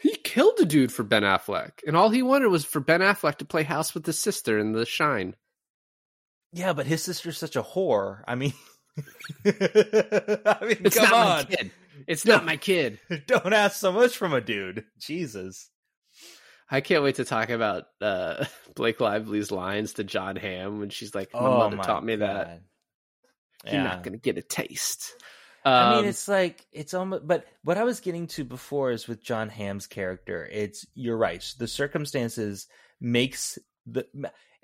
[0.00, 3.36] He killed a dude for Ben Affleck, and all he wanted was for Ben Affleck
[3.38, 5.36] to play house with his sister in The Shine.
[6.52, 8.22] Yeah, but his sister's such a whore.
[8.26, 8.52] I mean,
[9.44, 11.70] I mean, It's come not on, my kid.
[12.06, 12.98] It's not my kid.
[13.26, 14.84] don't ask so much from a dude.
[14.98, 15.70] Jesus.
[16.70, 21.14] I can't wait to talk about uh, Blake Lively's lines to Jon Hamm when she's
[21.14, 22.46] like, "My oh mother my taught me that
[23.64, 23.72] God.
[23.72, 25.14] you're not going to get a taste."
[25.64, 27.26] I mean, Um, it's like it's almost.
[27.26, 30.48] But what I was getting to before is with Jon Hamm's character.
[30.50, 31.44] It's you're right.
[31.58, 32.66] The circumstances
[33.00, 34.06] makes the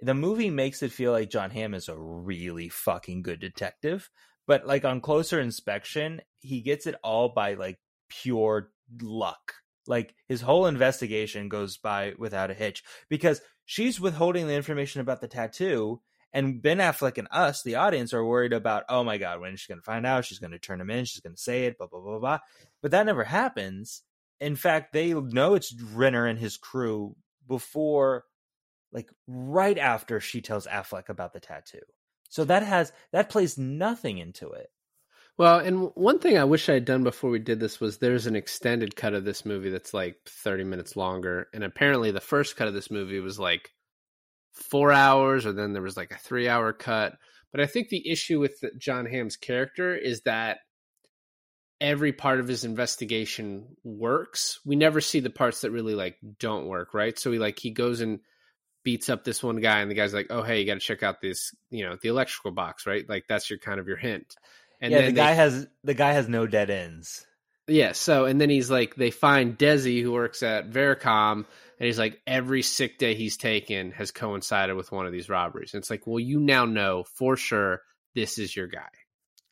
[0.01, 4.11] the movie makes it feel like Jon Hamm is a really fucking good detective.
[4.47, 8.71] But like on closer inspection, he gets it all by like pure
[9.03, 9.55] luck.
[9.87, 15.21] Like his whole investigation goes by without a hitch because she's withholding the information about
[15.21, 16.01] the tattoo
[16.33, 19.61] and Ben Affleck and us, the audience, are worried about, oh my God, when is
[19.61, 20.25] she going to find out?
[20.25, 21.05] She's going to turn him in.
[21.05, 22.39] She's going to say it, blah, blah, blah, blah.
[22.83, 24.03] But that never happens.
[24.41, 28.25] In fact, they know it's Renner and his crew before,
[28.93, 31.81] like, right after she tells Affleck about the tattoo.
[32.29, 34.69] So that has, that plays nothing into it.
[35.39, 38.27] well, and one thing I wish I had done before we did this was there's
[38.27, 42.57] an extended cut of this movie that's like 30 minutes longer, and apparently the first
[42.57, 43.71] cut of this movie was like
[44.53, 47.15] four hours, or then there was like a three hour cut.
[47.53, 50.59] But I think the issue with Jon Hamm's character is that
[51.81, 54.61] every part of his investigation works.
[54.67, 57.19] We never see the parts that really like don't work, right?
[57.19, 58.21] So he like he goes and
[58.89, 61.03] beats up this one guy, and the guy's like, "Oh, hey, you got to check
[61.03, 63.07] out this, you know, the electrical box, right?
[63.07, 64.35] Like that's your kind of your hint."
[64.81, 67.27] And yeah, then the they- guy has, the guy has no dead ends.
[67.67, 71.45] yeah, so and then he's like they find Desi who works at Vericom
[71.79, 75.75] and he's like every sick day he's taken has coincided with one of these robberies.
[75.75, 77.83] And it's like, well, you now know for sure
[78.15, 78.89] this is your guy.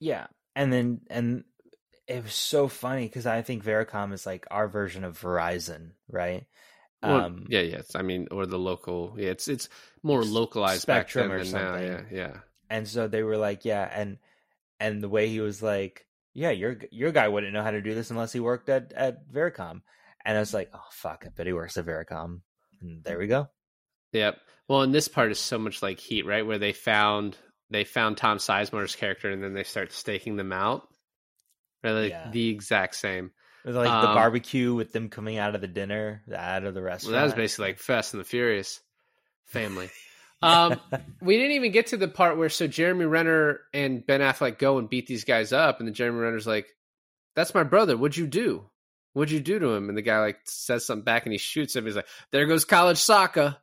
[0.00, 1.44] Yeah, and then and
[2.08, 6.46] it was so funny because I think Vericom is like our version of Verizon, right?
[7.02, 7.94] Well, um, yeah, yes.
[7.94, 9.14] I mean, or the local.
[9.18, 9.68] Yeah, it's it's
[10.02, 11.72] more localized Spectrum back or than now.
[11.72, 11.86] something.
[11.86, 12.36] Yeah, yeah.
[12.70, 14.18] and so they were like, yeah, and
[14.80, 17.94] and the way he was like, yeah, your your guy wouldn't know how to do
[17.94, 19.82] this unless he worked at at Vericom,
[20.24, 22.40] and I was like, oh fuck, I bet he works at Vericom,
[22.80, 23.48] and there we go.
[24.12, 24.38] Yep.
[24.68, 26.46] Well, and this part is so much like Heat, right?
[26.46, 27.36] Where they found
[27.70, 30.88] they found Tom Sizemore's character and then they start staking them out.
[31.84, 32.30] Really, Yeah.
[32.30, 33.32] the exact same.
[33.74, 36.86] Like the Um, barbecue with them coming out of the dinner, out of the Well,
[36.86, 37.14] restaurant.
[37.16, 38.80] that was basically like Fast and the Furious
[39.44, 39.90] family.
[40.42, 40.78] Um,
[41.22, 44.76] we didn't even get to the part where so Jeremy Renner and Ben Affleck go
[44.76, 46.66] and beat these guys up, and then Jeremy Renner's like,
[47.34, 47.96] "That's my brother.
[47.96, 48.68] What'd you do?
[49.14, 51.74] What'd you do to him?" And the guy like says something back, and he shoots
[51.74, 51.86] him.
[51.86, 53.56] He's like, "There goes college soccer."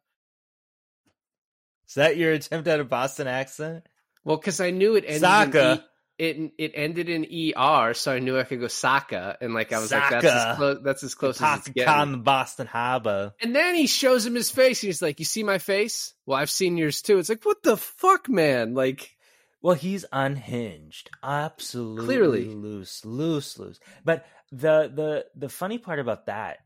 [1.88, 3.86] Is that your attempt at a Boston accent?
[4.24, 5.84] Well, because I knew it ended Soccer.
[6.18, 7.24] It it ended in
[7.58, 10.32] er, so I knew I could go Saka, and like I was like, "That's as
[10.32, 10.56] Saka.
[10.58, 10.78] close.
[10.84, 13.34] That's as close as it's getting." Boston Harbor.
[13.42, 14.84] And then he shows him his face.
[14.84, 16.14] And he's like, "You see my face?
[16.26, 19.18] Well, I've seen yours too." It's like, "What the fuck, man?" Like,
[19.62, 21.10] Well, he's unhinged.
[21.24, 22.46] Absolutely Clearly.
[22.46, 23.80] loose, loose, loose.
[24.06, 26.60] But the the the funny part about that,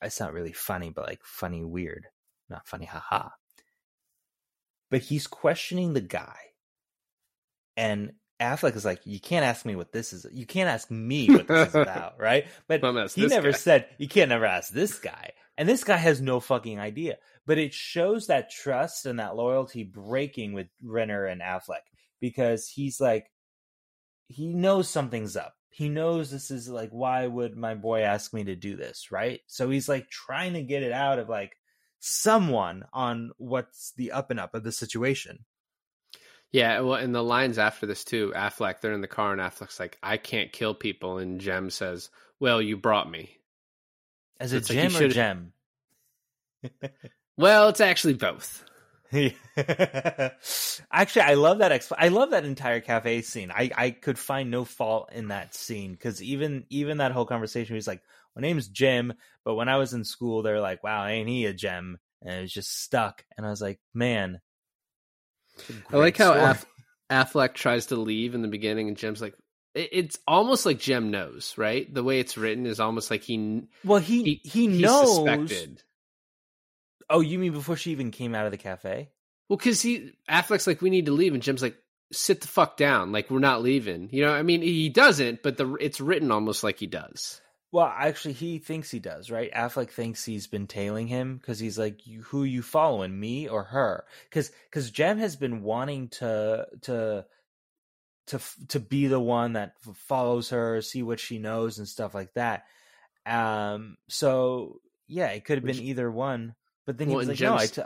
[0.00, 2.06] it's not really funny, but like funny weird.
[2.48, 3.30] Not funny, haha.
[4.90, 6.36] But he's questioning the guy.
[7.76, 10.26] And Affleck is like, you can't ask me what this is.
[10.32, 12.46] You can't ask me what this is about, right?
[12.68, 12.82] But
[13.14, 13.56] he never guy.
[13.56, 15.32] said you can't never ask this guy.
[15.56, 17.18] And this guy has no fucking idea.
[17.46, 21.82] But it shows that trust and that loyalty breaking with Renner and Affleck
[22.20, 23.26] because he's like
[24.28, 25.54] he knows something's up.
[25.70, 29.40] He knows this is like why would my boy ask me to do this, right?
[29.46, 31.56] So he's like trying to get it out of like
[32.00, 35.44] someone on what's the up and up of the situation.
[36.52, 36.80] Yeah.
[36.80, 38.32] Well, and the lines after this too.
[38.34, 42.10] Affleck, they're in the car, and Affleck's like, "I can't kill people," and Jem says,
[42.40, 43.30] "Well, you brought me."
[44.40, 45.52] As So a like gem or should- gem?
[47.36, 48.64] Well, it's actually both.
[49.12, 49.32] Actually,
[51.22, 51.72] I love that.
[51.72, 53.50] Exp- I love that entire cafe scene.
[53.50, 57.74] I I could find no fault in that scene because even even that whole conversation,
[57.74, 58.02] he's like,
[58.36, 61.54] "My name's Jim," but when I was in school, they're like, "Wow, ain't he a
[61.54, 63.24] gem?" And it was just stuck.
[63.36, 64.40] And I was like, "Man."
[65.60, 66.32] It's a I like how.
[66.34, 66.66] Aff-
[67.10, 69.34] Affleck tries to leave in the beginning, and Jim's like,
[69.74, 71.92] it, "It's almost like Jem knows, right?
[71.92, 75.16] The way it's written is almost like he well, he he, he, he knows.
[75.16, 75.82] suspected."
[77.10, 79.10] Oh, you mean before she even came out of the cafe?
[79.48, 81.76] Well, because he Affleck's like, "We need to leave," and Jim's like,
[82.12, 83.12] "Sit the fuck down.
[83.12, 86.62] Like we're not leaving." You know, I mean, he doesn't, but the it's written almost
[86.62, 87.40] like he does.
[87.70, 89.52] Well, actually, he thinks he does, right?
[89.52, 93.64] Affleck thinks he's been tailing him because he's like, you, "Who you following, me or
[93.64, 97.26] her?" Because because Jem has been wanting to to
[98.28, 102.32] to to be the one that follows her, see what she knows and stuff like
[102.34, 102.64] that.
[103.26, 106.54] Um, so yeah, it could have been either one.
[106.86, 107.82] But then he Well, was and like, "No, I t-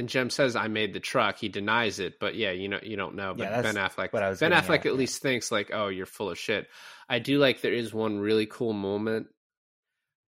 [0.00, 2.96] And Jem says, "I made the truck." He denies it, but yeah, you know, you
[2.96, 3.34] don't know.
[3.34, 5.88] But Yeah, Ben Affleck, what I was Ben Affleck at, at least thinks like, "Oh,
[5.88, 6.68] you're full of shit."
[7.06, 9.26] I do like there is one really cool moment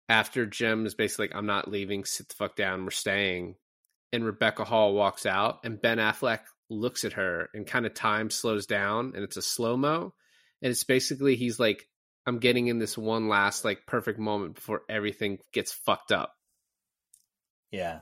[0.08, 2.06] after Jem is basically like, "I'm not leaving.
[2.06, 2.84] Sit the fuck down.
[2.84, 3.56] We're staying."
[4.14, 8.30] And Rebecca Hall walks out, and Ben Affleck looks at her, and kind of time
[8.30, 10.14] slows down, and it's a slow mo,
[10.62, 11.90] and it's basically he's like,
[12.28, 16.36] "I'm getting in this one last like perfect moment before everything gets fucked up."
[17.72, 18.02] yeah."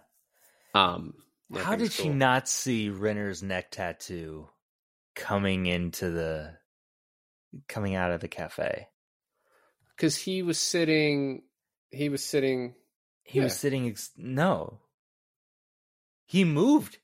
[0.74, 1.14] Um,
[1.54, 4.50] How did it's she not see Renner's neck tattoo
[5.16, 6.58] coming into the
[7.68, 8.88] coming out of the cafe?
[9.96, 11.44] because he was sitting
[11.92, 12.74] he was sitting
[13.24, 13.88] He was sitting.
[13.88, 14.80] Ex- no,
[16.26, 16.98] he moved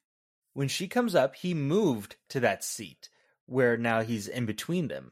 [0.54, 1.36] when she comes up.
[1.36, 3.10] He moved to that seat
[3.46, 5.12] where now he's in between them,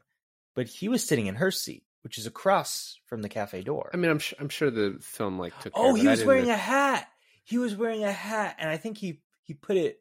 [0.54, 3.90] but he was sitting in her seat, which is across from the cafe door.
[3.94, 6.56] i mean i'm, su- I'm sure the film like took oh, he was wearing a
[6.56, 7.08] hat.
[7.48, 10.00] He was wearing a hat, and I think he he put it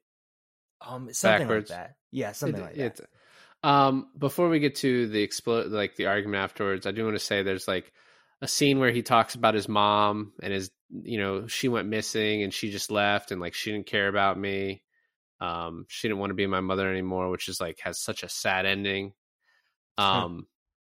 [0.81, 1.69] um something Backwards.
[1.71, 1.95] like that.
[2.11, 2.99] Yeah, something it- like that.
[2.99, 3.09] it-
[3.63, 7.19] um before we get to the explode like the argument afterwards i do want to
[7.19, 7.91] say there's like
[8.39, 10.69] a scene where he talks about his mom and his
[11.01, 14.37] you know she went missing and she just left and like she didn't care about
[14.37, 14.83] me
[15.41, 18.29] um she didn't want to be my mother anymore which is like has such a
[18.29, 19.11] sad ending
[19.97, 20.45] um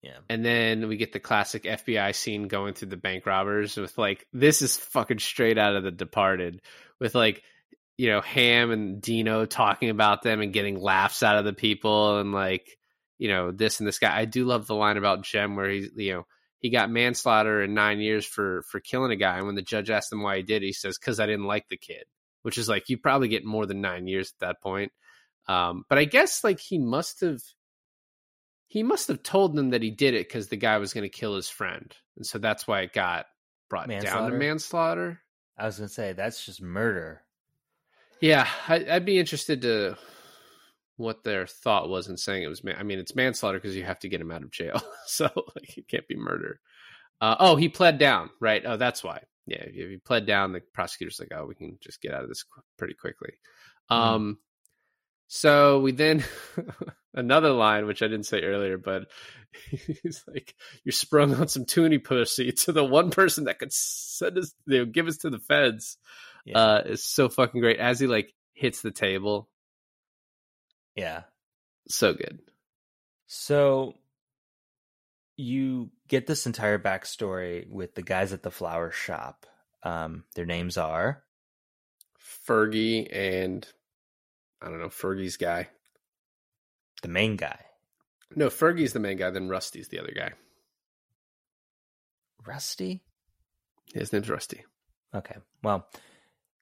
[0.02, 0.18] Yeah.
[0.28, 4.26] And then we get the classic FBI scene going through the bank robbers with like
[4.32, 6.62] this is fucking straight out of the Departed
[7.00, 7.42] with like
[7.96, 12.20] you know Hamm and Dino talking about them and getting laughs out of the people
[12.20, 12.78] and like
[13.18, 14.16] you know this and this guy.
[14.16, 16.26] I do love the line about Jem where he's you know
[16.60, 19.90] he got manslaughter and nine years for for killing a guy and when the judge
[19.90, 22.04] asked him why he did, he says because I didn't like the kid,
[22.42, 24.92] which is like you probably get more than nine years at that point.
[25.48, 27.40] Um, but I guess like he must have
[28.68, 31.08] he must have told them that he did it because the guy was going to
[31.08, 33.26] kill his friend, and so that's why it got
[33.68, 35.20] brought down to Manslaughter?
[35.58, 37.22] I was gonna say that's just murder.
[38.20, 39.96] Yeah, I, I'd be interested to
[40.96, 42.62] what their thought was in saying it was.
[42.62, 45.30] Man- I mean, it's manslaughter because you have to get him out of jail, so
[45.56, 46.60] like, it can't be murder.
[47.20, 48.62] Uh, oh, he pled down, right?
[48.64, 49.22] Oh, that's why.
[49.46, 52.28] Yeah, if he pled down, the prosecutor's like, "Oh, we can just get out of
[52.28, 53.32] this qu- pretty quickly."
[53.88, 53.94] Hmm.
[53.94, 54.38] Um,
[55.28, 56.24] So we then
[57.14, 59.08] another line which I didn't say earlier, but
[59.70, 60.54] he's like,
[60.84, 64.78] "You're sprung on some toonie pussy." To the one person that could send us, you
[64.78, 65.98] know, give us to the feds,
[66.44, 66.58] Yeah.
[66.58, 67.78] uh, is so fucking great.
[67.78, 69.48] As he like hits the table,
[70.96, 71.22] yeah.
[71.88, 72.40] so good.
[73.26, 73.94] So
[75.36, 79.46] you get this entire backstory with the guys at the flower shop.
[79.82, 81.22] Um, their names are
[82.48, 83.66] Fergie and
[84.62, 85.68] I don't know Fergie's guy.
[87.02, 87.58] the main guy,
[88.34, 89.30] No, Fergie's the main guy.
[89.30, 90.32] Then Rusty's the other guy.
[92.46, 93.02] Rusty.
[93.94, 94.64] His name's Rusty.
[95.14, 95.86] Okay, well,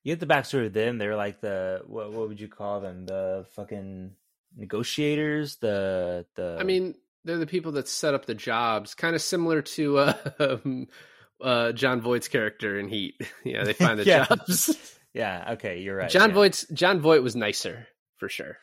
[0.05, 0.99] you get the backstory of them.
[0.99, 2.13] They're like the what?
[2.13, 3.07] What would you call them?
[3.07, 4.13] The fucking
[4.57, 5.57] negotiators.
[5.57, 6.57] The the.
[6.61, 6.95] I mean,
[7.25, 10.87] they're the people that set up the jobs, kind of similar to uh, um,
[11.41, 13.21] uh, Jon Voight's character in Heat.
[13.45, 14.27] yeah, they find the Yeah.
[14.27, 14.96] jobs.
[15.17, 15.53] Yeah.
[15.53, 16.11] Okay, you're right.
[16.11, 16.35] Jon yeah.
[16.35, 18.59] Voight's Jon Voight was nicer for sure.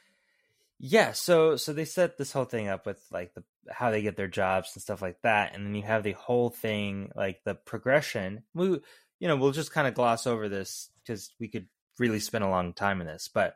[0.79, 4.17] Yeah, so so they set this whole thing up with like the how they get
[4.17, 7.55] their jobs and stuff like that, and then you have the whole thing like the
[7.55, 8.43] progression.
[8.53, 8.81] We
[9.19, 12.49] you know we'll just kind of gloss over this because we could really spend a
[12.49, 13.55] long time in this, but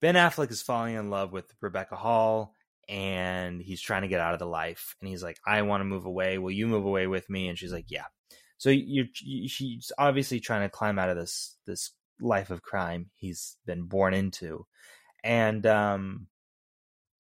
[0.00, 2.54] Ben Affleck is falling in love with Rebecca Hall,
[2.88, 5.84] and he's trying to get out of the life, and he's like, I want to
[5.84, 6.38] move away.
[6.38, 7.48] Will you move away with me?
[7.48, 8.06] And she's like, Yeah.
[8.58, 13.10] So you're you, she's obviously trying to climb out of this this life of crime
[13.16, 14.66] he's been born into,
[15.22, 16.26] and um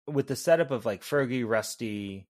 [0.07, 2.27] with the setup of like Fergie, Rusty,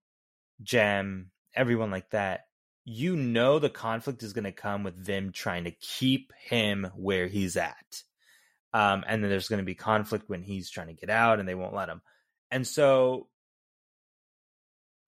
[0.63, 2.47] Jem, everyone like that,
[2.85, 7.29] you know the conflict is going to come with them trying to keep him where
[7.29, 8.03] he's at.
[8.75, 11.49] Um, and then there's going to be conflict when he's trying to get out and
[11.49, 12.03] they won't let him.
[12.51, 13.29] And so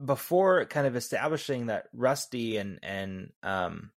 [0.05, 3.91] before kind of establishing that Rusty and and um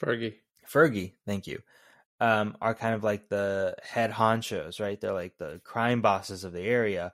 [0.00, 0.36] Fergie.
[0.70, 1.60] Fergie, thank you,
[2.20, 5.00] um, are kind of like the head honchos, right?
[5.00, 7.12] They're like the crime bosses of the area.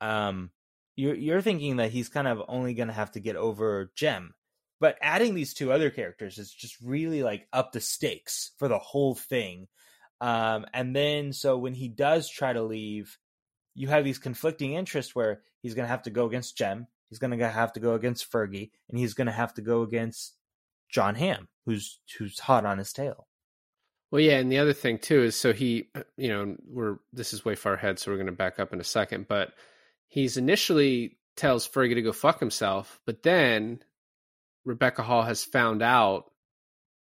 [0.00, 0.50] Um,
[0.96, 4.34] you're you're thinking that he's kind of only going to have to get over Jem,
[4.80, 8.78] but adding these two other characters is just really like up the stakes for the
[8.78, 9.66] whole thing.
[10.20, 13.18] Um, and then so when he does try to leave,
[13.74, 17.18] you have these conflicting interests where he's going to have to go against Jem, he's
[17.18, 20.36] going to have to go against Fergie, and he's going to have to go against
[20.88, 23.26] Jon Hamm, who's who's hot on his tail.
[24.14, 27.44] Well, yeah, and the other thing too is so he, you know, we're this is
[27.44, 29.26] way far ahead, so we're going to back up in a second.
[29.26, 29.52] But
[30.06, 33.80] he's initially tells Fergie to go fuck himself, but then
[34.64, 36.30] Rebecca Hall has found out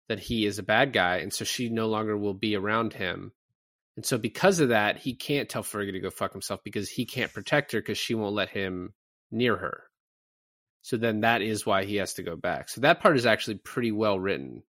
[0.07, 3.33] that he is a bad guy, and so she no longer will be around him.
[3.97, 7.05] And so because of that, he can't tell Fergie to go fuck himself because he
[7.05, 8.93] can't protect her because she won't let him
[9.29, 9.83] near her.
[10.83, 12.69] So then that is why he has to go back.
[12.69, 14.63] So that part is actually pretty well written.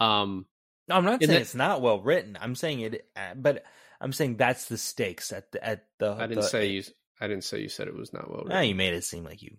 [0.00, 0.46] Um,
[0.88, 2.36] No, I'm not And saying that- it's not well written.
[2.40, 3.64] I'm saying it, uh, but
[4.00, 6.12] I'm saying that's the stakes at the at the.
[6.12, 6.82] I didn't the- say you.
[7.20, 8.56] I didn't say you said it was not well written.
[8.58, 9.56] Ah, you made it seem like you.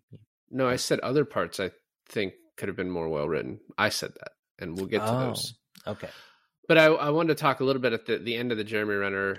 [0.52, 1.60] No, I said other parts.
[1.62, 1.72] I
[2.10, 3.60] think could have been more well written.
[3.78, 5.54] I said that, and we'll get to Oh, those.
[5.88, 6.10] Okay.
[6.68, 8.64] But I, I wanted to talk a little bit at the, the end of the
[8.64, 9.38] Jeremy Renner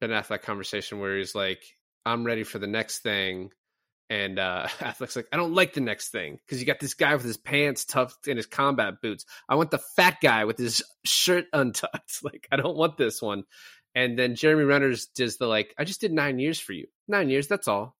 [0.00, 1.62] Ben Affleck conversation where he's like,
[2.06, 3.50] "I'm ready for the next thing,"
[4.08, 7.14] and uh, Affleck's like, "I don't like the next thing because you got this guy
[7.14, 9.24] with his pants tucked in his combat boots.
[9.48, 12.22] I want the fat guy with his shirt untucked.
[12.22, 13.44] Like, I don't want this one."
[13.94, 16.86] And then Jeremy Renner's does the like, "I just did nine years for you.
[17.08, 17.96] Nine years, that's all."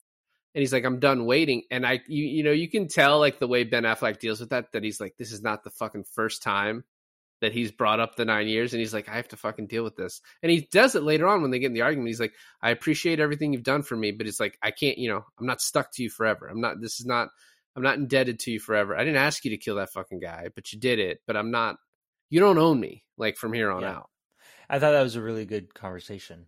[0.54, 3.38] And he's like, "I'm done waiting." And I, you, you know, you can tell like
[3.38, 6.04] the way Ben Affleck deals with that that he's like, "This is not the fucking
[6.04, 6.84] first time."
[7.40, 9.84] That he's brought up the nine years and he's like, I have to fucking deal
[9.84, 10.20] with this.
[10.42, 12.08] And he does it later on when they get in the argument.
[12.08, 15.10] He's like, I appreciate everything you've done for me, but it's like, I can't, you
[15.10, 16.48] know, I'm not stuck to you forever.
[16.48, 17.28] I'm not, this is not,
[17.76, 18.96] I'm not indebted to you forever.
[18.96, 21.20] I didn't ask you to kill that fucking guy, but you did it.
[21.26, 21.76] But I'm not,
[22.30, 23.96] you don't own me like from here on Yeah.
[23.96, 24.10] out.
[24.68, 26.46] I thought that was a really good conversation.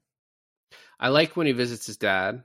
[0.99, 2.43] I like when he visits his dad.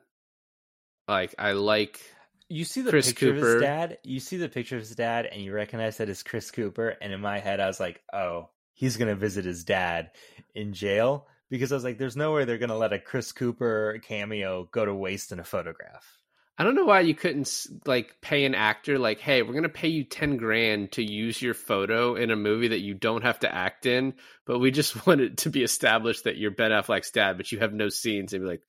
[1.08, 2.02] Like, I like,
[2.50, 3.98] You see the Chris picture of his dad.
[4.04, 6.90] You see the picture of his dad, and you recognize that it's Chris Cooper.
[6.90, 10.12] And in my head, I was like, "Oh, he's gonna visit his dad
[10.54, 14.00] in jail." Because I was like, "There's no way they're gonna let a Chris Cooper
[14.04, 16.18] cameo go to waste in a photograph."
[16.56, 19.88] I don't know why you couldn't like pay an actor like, hey, we're gonna pay
[19.88, 23.54] you ten grand to use your photo in a movie that you don't have to
[23.54, 24.14] act in,
[24.46, 27.60] but we just want it to be established that you're Ben Affleck's dad, but you
[27.60, 28.62] have no scenes, and be like,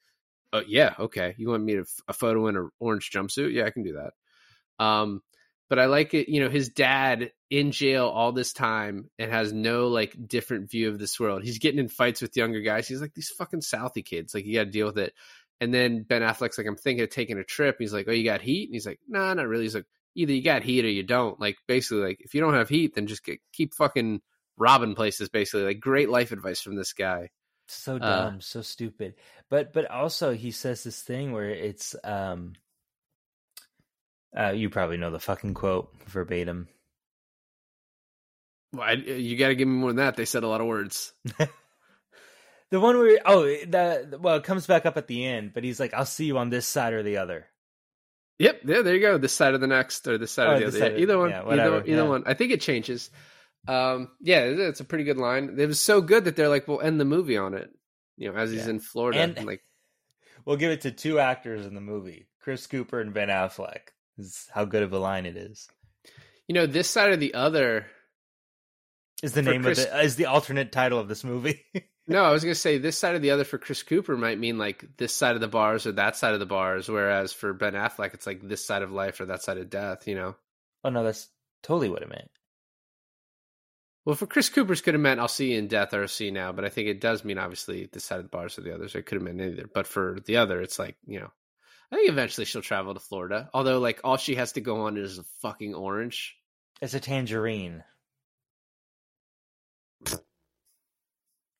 [0.54, 3.52] oh yeah, okay, you want me to a photo in an orange jumpsuit?
[3.52, 4.84] Yeah, I can do that.
[4.84, 5.22] Um,
[5.68, 9.52] but I like it, you know, his dad in jail all this time and has
[9.52, 11.42] no like different view of this world.
[11.42, 12.88] He's getting in fights with younger guys.
[12.88, 15.14] He's like these fucking Southie kids, like you got to deal with it.
[15.60, 17.76] And then Ben Affleck's like, I'm thinking of taking a trip.
[17.78, 18.68] He's like, Oh, you got heat?
[18.68, 19.64] And he's like, Nah, not really.
[19.64, 19.86] He's like,
[20.16, 21.40] Either you got heat or you don't.
[21.40, 24.20] Like, basically, like, if you don't have heat, then just get, keep fucking
[24.56, 25.64] robbing places, basically.
[25.64, 27.30] Like, great life advice from this guy.
[27.66, 29.14] So dumb, Uh, dumb, so stupid.
[29.54, 32.54] But but also he says this thing where it's um
[34.36, 36.66] uh you probably know the fucking quote verbatim.
[38.72, 40.16] Well, I, you got to give me more than that.
[40.16, 41.12] They said a lot of words.
[42.70, 45.78] The one where oh the well it comes back up at the end, but he's
[45.78, 47.46] like, I'll see you on this side or the other.
[48.40, 49.16] Yep, yeah, there you go.
[49.18, 50.78] This side of the next or this side Or of the other.
[50.80, 51.30] side either one.
[51.30, 52.08] yeah, either whatever, one, either yeah.
[52.08, 52.22] one.
[52.26, 53.10] I think it changes.
[53.68, 55.54] Um, yeah, it's a pretty good line.
[55.56, 57.70] It was so good that they're like, we'll end the movie on it.
[58.16, 58.70] You know, as he's Yeah.
[58.70, 59.62] in Florida, And- and like,
[60.44, 63.80] We'll give it to two actors in the movie, Chris Cooper and Ben Affleck.
[64.18, 65.68] Is how good of a line it is.
[66.46, 67.86] you know, this side or the other.
[69.22, 71.64] Is the name Chris- of the uh, is the alternate title of this movie.
[72.06, 74.58] No, I was gonna say this side or the other for Chris Cooper might mean
[74.58, 77.72] like this side of the bars or that side of the bars, whereas for Ben
[77.72, 80.06] Affleck, it's like this side of life or that side of death.
[80.06, 80.36] You know.
[80.84, 81.26] oh no, that's
[81.62, 82.30] totally what it meant.
[84.04, 86.26] Well, for Chris Cooper's could have meant I'll see you in death or I'll see
[86.26, 88.62] you now, but I think it does mean obviously the side of the bars or
[88.62, 88.94] the others.
[88.94, 89.68] It could have meant either.
[89.72, 91.30] But for the other, it's like, you know,
[91.90, 93.48] I think eventually she'll travel to Florida.
[93.54, 96.36] Although like all she has to go on is a fucking orange.
[96.82, 97.82] It's a tangerine.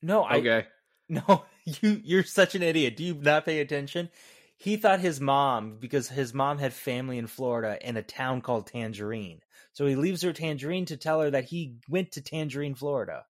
[0.02, 0.66] No, I Okay.
[1.08, 1.44] no.
[1.64, 2.96] You you're such an idiot.
[2.96, 4.10] Do you not pay attention?
[4.56, 8.66] He thought his mom because his mom had family in Florida in a town called
[8.66, 9.40] Tangerine.
[9.74, 13.24] So he leaves her Tangerine to tell her that he went to Tangerine, Florida.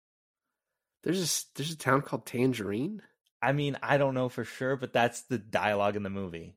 [1.02, 3.02] There's a there's a town called Tangerine.
[3.42, 6.56] I mean, I don't know for sure, but that's the dialogue in the movie.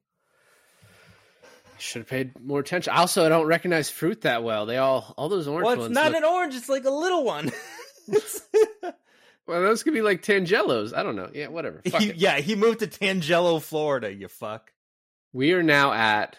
[1.79, 2.93] Should have paid more attention.
[2.93, 4.65] Also, I don't recognize fruit that well.
[4.65, 5.93] They all all those orange Well, it's ones.
[5.95, 7.51] not look- an orange; it's like a little one.
[9.47, 10.93] well, those could be like Tangelos.
[10.95, 11.29] I don't know.
[11.34, 11.81] Yeah, whatever.
[11.89, 12.15] Fuck He- it.
[12.17, 14.13] yeah, he moved to Tangelo, Florida.
[14.13, 14.71] You fuck.
[15.34, 16.38] We are now at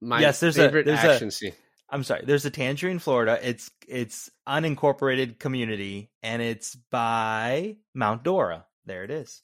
[0.00, 1.52] my Yes, there's a- favorite there's a- action scene.
[1.90, 2.22] I'm sorry.
[2.26, 3.38] There's a Tangerine, Florida.
[3.42, 8.66] It's it's unincorporated community, and it's by Mount Dora.
[8.84, 9.42] There it is.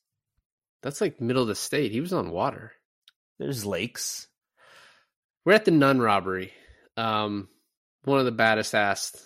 [0.83, 1.93] That's like middle of the state.
[1.93, 2.73] He was on water.
[3.39, 4.27] There's lakes.
[5.45, 6.53] We're at the nun robbery.
[6.97, 7.49] Um,
[8.05, 9.17] one of the baddest ass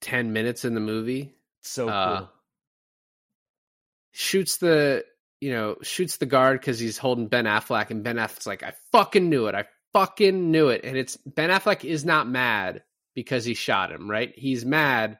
[0.00, 1.34] ten minutes in the movie.
[1.62, 2.30] So Uh, cool.
[4.12, 5.04] Shoots the
[5.40, 8.72] you know shoots the guard because he's holding Ben Affleck, and Ben Affleck's like, "I
[8.92, 9.54] fucking knew it.
[9.54, 12.82] I fucking knew it." And it's Ben Affleck is not mad
[13.14, 14.10] because he shot him.
[14.10, 14.32] Right?
[14.36, 15.18] He's mad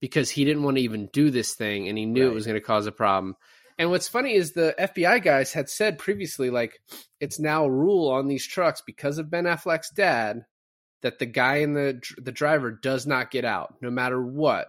[0.00, 2.58] because he didn't want to even do this thing, and he knew it was going
[2.58, 3.36] to cause a problem.
[3.78, 6.80] And what's funny is the FBI guys had said previously, like,
[7.20, 10.46] it's now a rule on these trucks because of Ben Affleck's dad
[11.02, 14.68] that the guy in the the driver does not get out no matter what.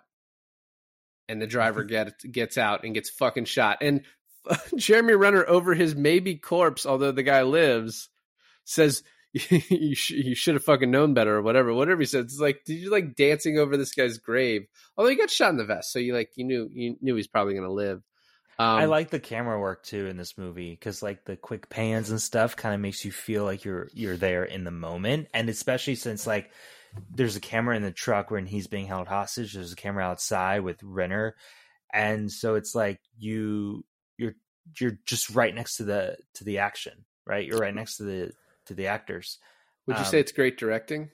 [1.30, 3.78] And the driver gets gets out and gets fucking shot.
[3.82, 4.04] And
[4.78, 8.10] Jeremy Renner over his maybe corpse, although the guy lives,
[8.68, 9.04] says
[9.34, 11.74] you, sh- you should have fucking known better or whatever.
[11.74, 14.68] Whatever he says, it's like did you like dancing over this guy's grave?
[14.96, 17.28] Although he got shot in the vest, so you like you knew you knew he's
[17.28, 18.02] probably gonna live.
[18.60, 22.10] Um, I like the camera work too in this movie because like the quick pans
[22.10, 25.50] and stuff kind of makes you feel like you're you're there in the moment, and
[25.50, 26.50] especially since like
[27.14, 29.54] there's a camera in the truck when he's being held hostage.
[29.54, 31.36] There's a camera outside with Renner,
[31.94, 33.86] and so it's like you
[34.18, 34.34] you're
[34.80, 37.46] you're just right next to the to the action, right?
[37.46, 38.32] You're right next to the
[38.68, 39.40] to the actors,
[39.88, 41.10] Would you um, say it's great directing?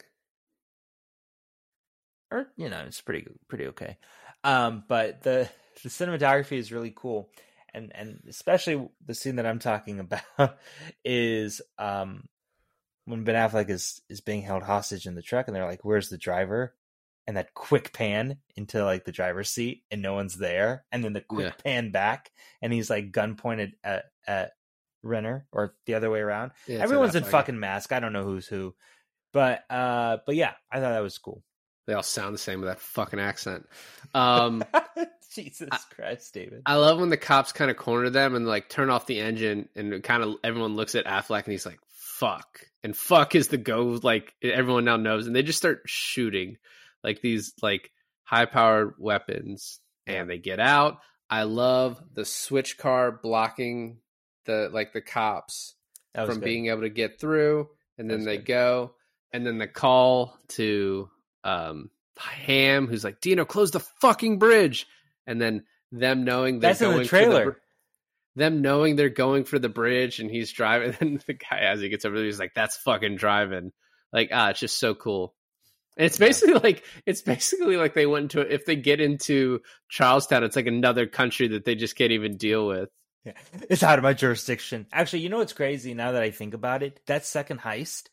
[2.32, 3.97] or you know it's pretty pretty okay.
[4.43, 5.49] Um, but the
[5.84, 7.30] the cinematography is really cool,
[7.74, 9.99] and and especially the scene that I'm talking
[10.39, 10.58] about
[11.04, 12.28] is um
[13.06, 16.10] when Ben Affleck is is being held hostage in the truck, and they're like, "Where's
[16.10, 16.76] the driver?"
[17.28, 21.14] And that quick pan into like the driver's seat, and no one's there, and then
[21.14, 21.54] the quick Yeah.
[21.64, 22.32] pan back,
[22.62, 24.54] and he's like gun pointed at at
[25.04, 26.51] Renner, or the other way around.
[26.68, 27.91] Yeah, Everyone's in fucking mask.
[27.91, 28.74] I don't know who's who,
[29.34, 31.43] but uh, but yeah, I thought that was cool.
[31.86, 33.68] They all sound the same with that fucking accent.
[34.14, 34.64] Um,
[35.36, 36.62] Jesus I- Christ, David.
[36.66, 39.68] I love when the cops kind of corner them and like turn off the engine,
[39.76, 43.58] and kind of everyone looks at Affleck and he's like, "Fuck," and "fuck" is the
[43.58, 43.99] go.
[44.01, 46.58] Like everyone now knows, and they just start shooting
[47.04, 47.91] like these like
[48.24, 50.99] high powered weapons, and they get out.
[51.30, 53.97] I love the switch car blocking
[54.45, 55.75] the like the cops
[56.15, 56.43] from good.
[56.45, 58.45] being able to get through, and then they good.
[58.45, 58.91] go,
[59.31, 61.09] and then the call to
[61.43, 64.87] um Hamm, who's like, Dino, close the fucking bridge,
[65.25, 67.43] and then them knowing they're That's in going the for trailer.
[67.45, 67.57] br-
[68.35, 71.89] them knowing they're going for the bridge, and he's driving, and the guy as he
[71.89, 73.71] gets over there, he's like, "That's fucking driving."
[74.11, 75.33] Like, ah, it's just so cool.
[75.97, 76.27] And it's Yeah.
[76.27, 80.67] basically like it's basically like they went into if they get into Charlestown, it's like
[80.67, 82.89] another country that they just can't even deal with.
[83.26, 83.34] Yeah.
[83.69, 84.86] It's out of my jurisdiction.
[84.91, 86.99] Actually, you know what's crazy now that I think about it?
[87.07, 88.03] That second heist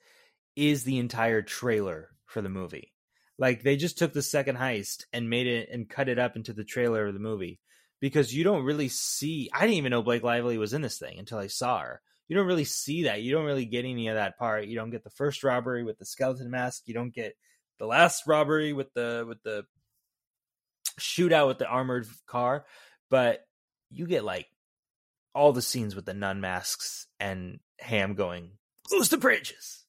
[0.56, 2.92] is the entire trailer for the movie.
[3.38, 6.52] Like they just took the second heist and made it and cut it up into
[6.52, 7.60] the trailer of the movie.
[8.00, 9.50] because you don't really see.
[9.52, 12.00] I didn't even know Blake Lively was in this thing until I saw her.
[12.28, 13.22] You don't really see that.
[13.22, 14.66] You don't really get any of that part.
[14.66, 16.84] You don't get the first robbery with the skeleton mask.
[16.86, 17.34] You don't get
[17.78, 19.64] the last robbery with the with the
[20.98, 22.64] shootout with the armored car,
[23.08, 23.44] but
[23.90, 24.46] you get like
[25.34, 28.52] all the scenes with the nun masks and Hamm going
[28.90, 29.84] lose the bridges.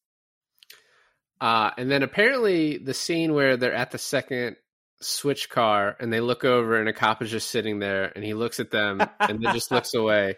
[1.39, 4.57] Uh, and then apparently the scene where they're at the second
[5.01, 8.35] switch car and they look over and a cop is just sitting there and he
[8.35, 10.37] looks at them and then just looks away.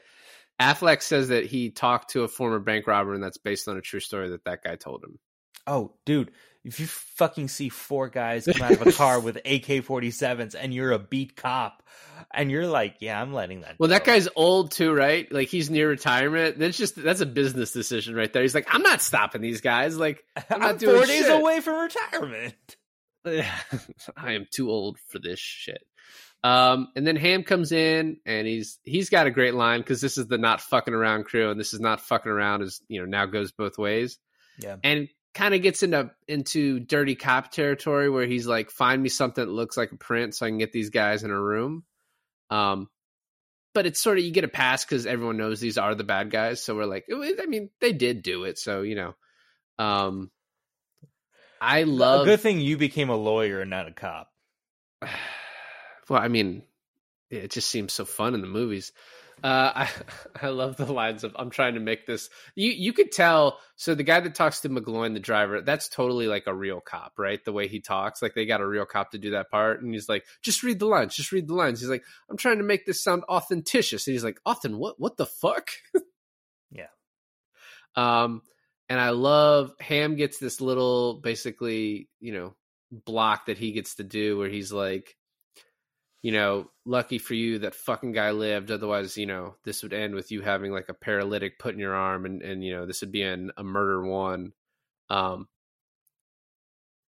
[0.61, 3.81] Affleck says that he talked to a former bank robber and that's based on a
[3.81, 5.19] true story that that guy told him.
[5.67, 6.31] Oh, dude,
[6.65, 10.73] if you fucking see four guys come out of a car with AK 47s and
[10.73, 11.83] you're a beat cop
[12.31, 15.29] and you're like, yeah, I'm letting that Well, that guy's old too, right?
[15.31, 16.57] Like he's near retirement.
[16.57, 18.41] That's just that's a business decision right there.
[18.41, 19.97] He's like, I'm not stopping these guys.
[19.97, 21.39] Like I'm, not doing four days shit.
[21.41, 22.55] away from retirement.
[23.25, 25.83] I am too old for this shit.
[26.43, 30.17] Um, and then Hamm comes in and he's he's got a great line because this
[30.17, 33.05] is the not fucking around crew, and this is not fucking around is you know
[33.05, 34.17] now goes both ways,
[34.59, 34.75] Yeah.
[34.83, 39.43] and kind of gets into into dirty cop territory where he's like, find me something
[39.43, 41.83] that looks like a print so I can get these guys in a room.
[42.49, 42.89] Um,
[43.73, 46.29] but it's sort of you get a pass because everyone knows these are the bad
[46.29, 49.15] guys, so we're like, I mean, they did do it, so you know.
[49.79, 50.29] Um,
[51.59, 54.29] I love a good thing you became a lawyer and not a cop.
[56.09, 56.63] well, I mean,
[57.31, 58.91] it just seems so fun in the movies.
[59.43, 59.89] Uh, I
[60.41, 62.29] I love the lines of I'm trying to make this.
[62.55, 63.59] You you could tell.
[63.75, 67.13] So the guy that talks to McGloin, the driver, that's totally like a real cop,
[67.17, 67.43] right?
[67.43, 69.93] The way he talks, like they got a real cop to do that part, and
[69.93, 71.81] he's like, just read the lines, just read the lines.
[71.81, 74.99] He's like, I'm trying to make this sound authenticious, and he's like, often what?
[74.99, 75.69] What the fuck?
[76.75, 76.87] Yeah.
[77.95, 78.41] Um,
[78.89, 82.55] and I love Hamm gets this little basically, you know,
[82.91, 85.15] block that he gets to do where he's like,
[86.23, 88.71] you know, lucky for you that fucking guy lived.
[88.71, 91.93] Otherwise, you know, this would end with you having like a paralytic put in your
[91.93, 94.53] arm, and and you know, this would be an, a murder one.
[95.09, 95.47] Um,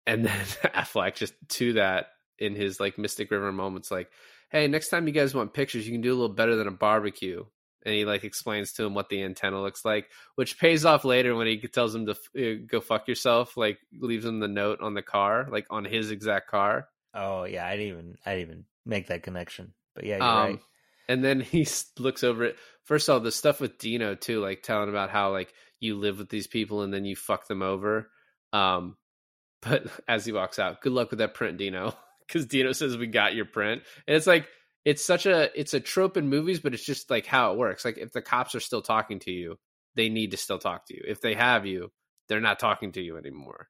[0.08, 0.39] and then
[0.74, 2.08] Affleck just to that
[2.39, 4.10] in his like Mystic River moments, like,
[4.49, 6.72] hey, next time you guys want pictures, you can do a little better than a
[6.72, 7.45] barbecue.
[7.86, 11.36] And he like explains to him what the antenna looks like, which pays off later
[11.36, 13.56] when he tells him to uh, go fuck yourself.
[13.56, 16.88] Like leaves him the note on the car, like on his exact car.
[17.14, 19.73] Oh yeah, I didn't even I didn't even make that connection.
[19.95, 20.59] But yeah, you're Um, right.
[21.07, 21.67] And then he
[21.97, 22.57] looks over it.
[22.83, 26.17] First of all, the stuff with Dino too, like telling about how like you live
[26.17, 28.09] with these people and then you fuck them over.
[28.53, 28.97] Um,
[29.61, 31.95] but as he walks out, good luck with that print, Dino,
[32.27, 34.47] because Dino says we got your print, and it's like
[34.83, 37.83] it's such a it's a trope in movies, but it's just like how it works.
[37.83, 39.57] Like if the cops are still talking to you,
[39.95, 41.03] they need to still talk to you.
[41.07, 41.91] If they have you,
[42.27, 43.69] they're not talking to you anymore.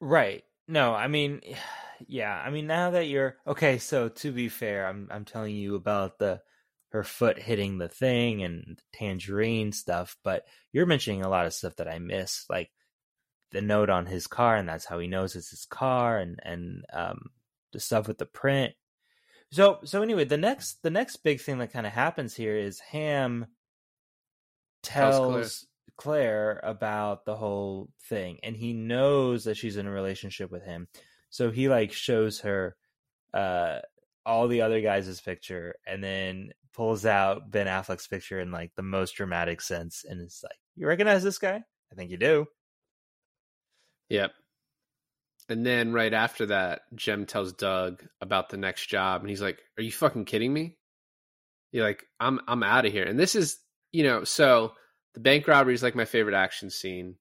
[0.00, 0.44] Right.
[0.68, 1.40] No, I mean,
[2.06, 3.78] yeah, I mean now that you're okay.
[3.78, 6.40] So to be fair, I'm I'm telling you about the
[6.90, 11.76] her foot hitting the thing and tangerine stuff, but you're mentioning a lot of stuff
[11.76, 12.70] that I miss, like
[13.50, 16.84] the note on his car, and that's how he knows it's his car, and and
[16.92, 17.30] um
[17.72, 18.74] the stuff with the print.
[19.50, 22.80] So so anyway, the next the next big thing that kind of happens here is
[22.80, 23.46] Hamm
[24.82, 25.66] tells
[25.98, 26.60] Claire.
[26.62, 30.88] About the whole thing, and he knows that she's in a relationship with him.
[31.30, 32.76] So he like shows her
[33.34, 33.80] uh
[34.24, 38.82] all the other guys' picture and then pulls out Ben Affleck's picture in like the
[38.82, 41.62] most dramatic sense and it's like, You recognize this guy?
[41.90, 42.46] I think you do.
[44.10, 44.32] Yep.
[45.48, 49.58] And then right after that, Jem tells Doug about the next job, and he's like,
[49.78, 50.76] "Are you fucking kidding me?"
[51.72, 53.58] You're like, "I'm I'm out of here." And this is,
[53.92, 54.72] you know, so
[55.14, 57.16] the bank robbery is like my favorite action scene.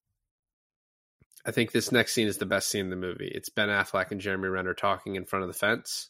[1.45, 3.31] I think this next scene is the best scene in the movie.
[3.33, 6.09] It's Ben Affleck and Jeremy Renner talking in front of the fence.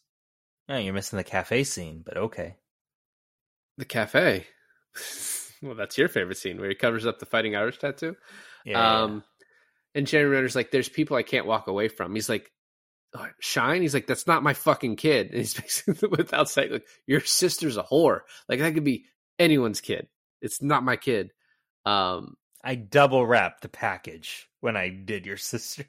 [0.70, 2.56] Oh, you're missing the cafe scene, but okay.
[3.78, 4.48] The cafe.
[5.62, 8.16] well, that's your favorite scene where he covers up the Fighting Irish tattoo.
[8.66, 9.04] Yeah.
[9.04, 9.24] um,
[9.96, 12.52] and Jeremy Renner's like, "There's people I can't walk away from." He's like,
[13.14, 16.88] "Oh, "Shine." He's like, "That's not my fucking kid." And he's basically without saying, like,
[17.06, 19.06] "Your sister's a whore." Like that could be
[19.40, 20.08] anyone's kid.
[20.42, 21.32] It's not my kid.
[21.88, 25.86] Um, I double wrapped the package when I did your sister.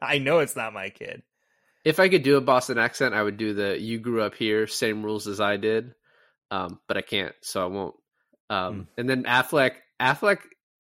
[0.00, 1.22] I know it's not my kid.
[1.84, 4.66] if I could do a Boston accent, I would do the "You grew up here,
[4.68, 5.94] same rules as I did,"
[6.52, 7.96] um, but I can't, so I won't.
[8.50, 10.38] Um, And then Affleck, Affleck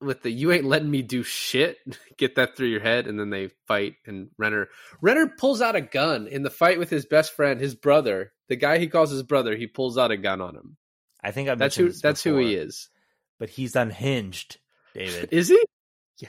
[0.03, 1.79] with the "You ain't letting me do shit."
[2.19, 3.95] Get that through your head, and then they fight.
[4.05, 4.69] And Renner,
[5.01, 8.57] Renner pulls out a gun in the fight with his best friend, his brother, the
[8.57, 9.57] guy he calls his brother.
[9.57, 10.77] He pulls out a gun on him.
[11.25, 11.91] I think I That's who.
[11.91, 12.91] That's who he is.
[13.43, 14.61] But he's unhinged,
[14.95, 15.29] David.
[15.33, 15.61] Is he?
[16.21, 16.29] Yeah.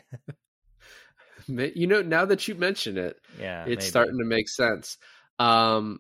[1.76, 3.90] You know, now that you mention it, yeah, it's maybe.
[3.90, 4.98] starting to make sense.
[5.38, 6.00] Um,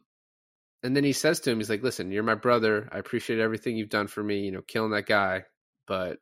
[0.82, 2.89] and then he says to him, he's like, "Listen, you're my brother.
[2.91, 4.39] I appreciate everything you've done for me.
[4.39, 5.43] You know, killing that guy,
[5.86, 6.18] but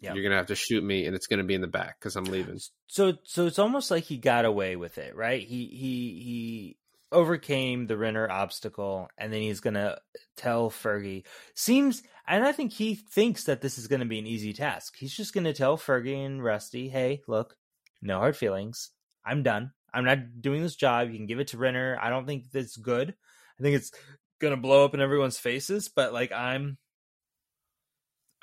[0.00, 0.12] Yeah.
[0.12, 2.28] you're gonna have to shoot me, and it's gonna be in the back because I'm
[2.28, 5.40] leaving." So so it's almost like he got away with it, right?
[5.42, 6.76] He he he
[7.14, 9.98] overcame the Renner obstacle and then he's going to
[10.36, 11.24] tell Fergie.
[11.54, 14.94] Seems and I think he thinks that this is going to be an easy task.
[14.98, 17.56] He's just going to tell Fergie and Rusty, "Hey, look,
[18.02, 18.90] no hard feelings.
[19.24, 19.72] I'm done.
[19.92, 21.10] I'm not doing this job.
[21.10, 21.98] You can give it to Renner.
[22.00, 23.14] I don't think that's good.
[23.58, 23.92] I think it's
[24.40, 26.78] going to blow up in everyone's faces, but like I'm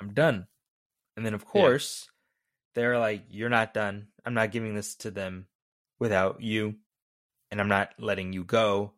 [0.00, 0.46] I'm done."
[1.16, 2.08] And then of course,
[2.74, 4.08] they're like, You're not done.
[4.24, 5.46] I'm not giving this to them
[5.98, 6.76] without you.
[7.52, 8.94] And I'm not letting you go,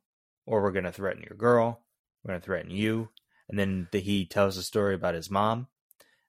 [0.47, 1.81] or we're going to threaten your girl.
[2.23, 3.09] We're going to threaten you.
[3.49, 5.67] And then the, he tells a story about his mom,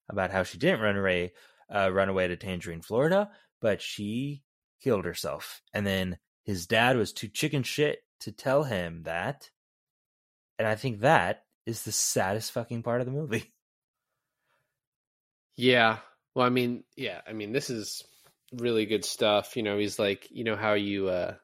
[0.10, 1.34] about how she didn't run away,
[1.74, 3.30] uh, run away to Tangerine, Florida,
[3.62, 4.42] but she
[4.84, 5.62] killed herself.
[5.72, 9.52] And then his dad was too chicken shit to tell him that.
[10.58, 13.54] And I think that is the saddest fucking part of the movie.
[15.58, 16.00] Yeah.
[16.34, 18.04] Well, I mean, yeah, I mean, this is
[18.52, 19.56] really good stuff.
[19.56, 21.36] You know, he's like, you know how you uh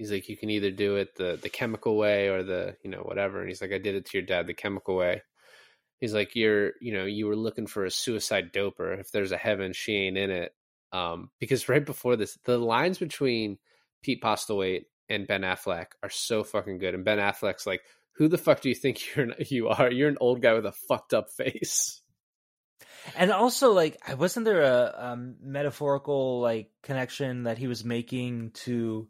[0.00, 3.02] he's like you can either do it the the chemical way or the, you know,
[3.02, 3.40] whatever.
[3.40, 5.20] And he's like I did it to your dad the chemical way.
[6.00, 8.98] He's like you're, you know, you were looking for a suicide doper.
[8.98, 10.54] If there's a heaven, she ain't in it.
[10.90, 13.58] Um because right before this, the lines between
[14.02, 16.94] Pete Postlethwaite and Ben Affleck are so fucking good.
[16.94, 17.82] And Ben Affleck's like,
[18.12, 19.90] "Who the fuck do you think you're you are?
[19.90, 22.00] You're an old guy with a fucked up face."
[23.16, 29.08] And also, like, wasn't there a metaphorical like connection that he was making to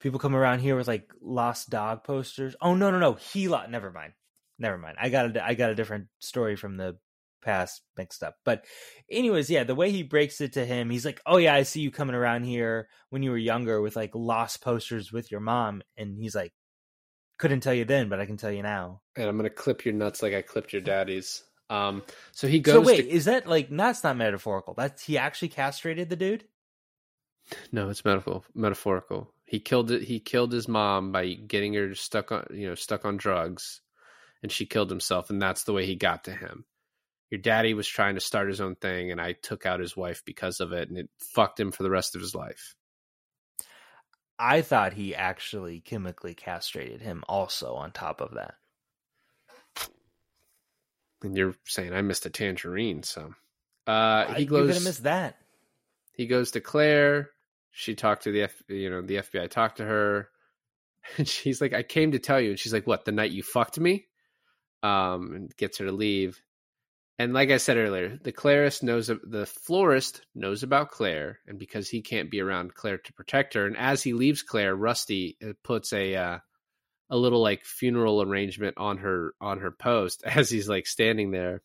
[0.00, 2.56] people come around here with like lost dog posters?
[2.60, 3.70] Oh no, no, no, he lost.
[3.70, 4.12] Never mind,
[4.58, 4.96] never mind.
[5.00, 6.98] I got a, I got a different story from the
[7.42, 8.36] past mixed up.
[8.44, 8.64] But
[9.10, 11.80] anyways, yeah, the way he breaks it to him, he's like, "Oh yeah, I see
[11.80, 15.82] you coming around here when you were younger with like lost posters with your mom,"
[15.96, 16.52] and he's like,
[17.38, 19.94] "Couldn't tell you then, but I can tell you now." and I'm gonna clip your
[19.94, 21.42] nuts like I clipped your daddy's.
[21.70, 22.74] Um, so he goes.
[22.74, 24.74] So wait, to, is that like that's not metaphorical?
[24.74, 26.44] That's he actually castrated the dude?
[27.72, 28.44] no, it's metaphorical.
[28.54, 29.32] Metaphorical.
[29.48, 30.02] He killed it.
[30.02, 33.80] He killed his mom by getting her stuck on, you know, stuck on drugs,
[34.42, 36.66] and she killed himself, and that's the way he got to him.
[37.30, 40.22] Your daddy was trying to start his own thing, and I took out his wife
[40.26, 42.74] because of it, and it fucked him for the rest of his life.
[44.38, 48.54] I thought he actually chemically castrated him also on top of that.
[51.22, 53.34] And you're saying I missed a tangerine, so
[53.86, 54.74] uh, he you could goes.
[54.74, 55.36] have missed that.
[56.12, 57.30] he goes to Claire.
[57.78, 60.30] She talked to the F, you know, the FBI talked to her,
[61.16, 63.04] and she's like, "I came to tell you." And she's like, "What?
[63.04, 64.08] The night you fucked me?"
[64.82, 66.42] Um, and gets her to leave.
[67.20, 71.88] And like I said earlier, the Clarist knows the florist knows about Claire, and because
[71.88, 75.52] he can't be around Claire to protect her, and as he leaves Claire, Rusty uh,
[75.62, 76.38] puts a uh,
[77.10, 81.62] a little like funeral arrangement on her on her post as he's like standing there.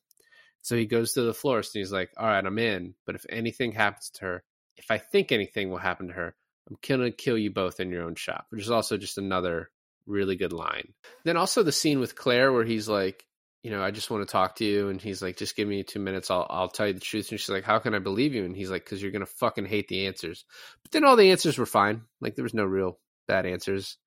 [0.61, 3.25] So he goes to the florist and he's like, "All right, I'm in, but if
[3.29, 4.43] anything happens to her,
[4.83, 6.35] if I think anything will happen to her,
[6.69, 9.69] I'm gonna kill you both in your own shop." Which is also just another
[10.05, 10.93] really good line.
[11.23, 13.25] Then also the scene with Claire where he's like,
[13.63, 15.83] you know, I just want to talk to you, and he's like, just give me
[15.83, 17.31] two minutes, I'll I'll tell you the truth.
[17.31, 18.43] And she's like, how can I believe you?
[18.43, 20.45] And he's like, because you're gonna fucking hate the answers.
[20.83, 22.01] But then all the answers were fine.
[22.19, 23.97] Like there was no real bad answers.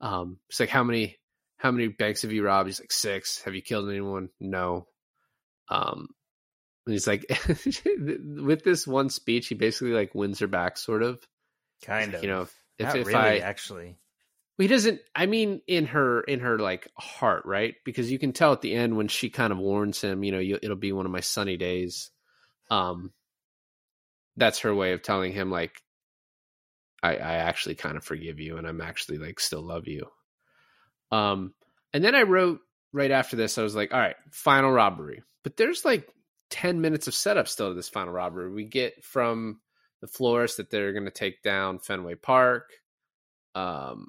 [0.00, 1.18] Um, it's like how many
[1.56, 2.68] how many banks have you robbed?
[2.68, 3.42] He's like six.
[3.42, 4.28] Have you killed anyone?
[4.40, 4.86] No.
[5.68, 6.08] Um,
[6.86, 11.24] and he's like, with this one speech, he basically like wins her back, sort of.
[11.84, 12.22] Kind of.
[12.22, 12.46] You know,
[12.78, 13.96] if Not if really, I actually.
[14.58, 18.52] he doesn't i mean in her in her like heart right because you can tell
[18.52, 21.06] at the end when she kind of warns him you know you, it'll be one
[21.06, 22.10] of my sunny days
[22.70, 23.12] um
[24.36, 25.72] that's her way of telling him like
[27.02, 30.06] i i actually kind of forgive you and i'm actually like still love you
[31.10, 31.52] um
[31.92, 32.60] and then i wrote
[32.92, 36.08] right after this i was like all right final robbery but there's like
[36.52, 38.52] 10 minutes of setup still to this final robbery.
[38.52, 39.60] We get from
[40.00, 42.70] the florist that they're going to take down fenway park.
[43.54, 44.08] Um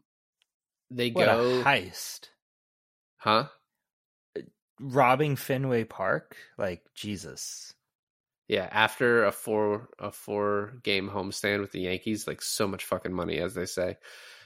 [0.91, 2.29] they What go heist.
[3.17, 3.47] huh?
[4.79, 6.35] Robbing Fenway Park?
[6.57, 7.73] Like, Jesus.
[8.47, 13.13] yeah after a four a four game homestand with the yankees like so much fucking
[13.13, 13.97] money as they say.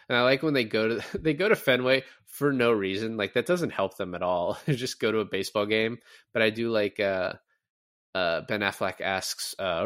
[0.10, 3.18] And i like when they go to they go to fenway for no reason.
[3.18, 4.58] Like that doesn't help them at all.
[4.68, 5.98] Just go to a baseball game.
[6.34, 7.34] But i do like uh
[8.18, 9.86] uh ben affleck asks uh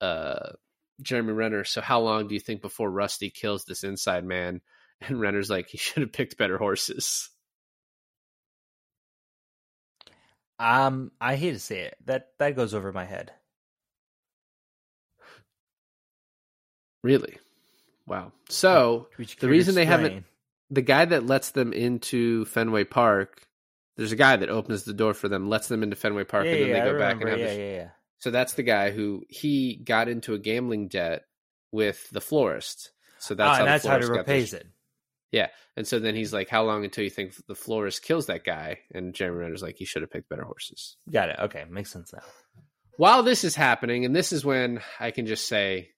[0.00, 0.50] uh
[1.00, 4.60] jeremy renner so how long do you think before rusty kills this inside man
[5.00, 7.28] and renner's like he should have picked better horses
[10.58, 11.96] Um, I hate to say it.
[12.04, 13.32] That that goes over my head.
[17.02, 17.36] really
[18.06, 19.08] wow so
[19.40, 20.24] The reason they haven't-
[20.70, 23.46] the guy that lets them into Fenway Park.
[23.96, 26.52] There's a guy that opens the door for them, lets them into Fenway Park, yeah,
[26.52, 27.38] and then yeah, they go back and have.
[27.38, 27.88] yeah, this- yeah, yeah.
[28.18, 31.24] So that's the guy who he got into a gambling debt
[31.72, 32.92] with the florist.
[33.18, 34.66] So that's Ah, how that's how he repays it.
[35.32, 38.44] Yeah, and so then he's like, "How long until you think the florist kills that
[38.44, 41.36] guy?" And Jeremy Renner's like, "He should have picked better horses." Got it.
[41.40, 42.22] Okay, makes sense now.
[42.96, 45.90] While this is happening, and this is when I can just say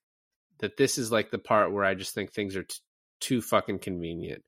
[0.59, 2.75] that this is like the part where I just think things are t-
[3.19, 4.43] too fucking convenient.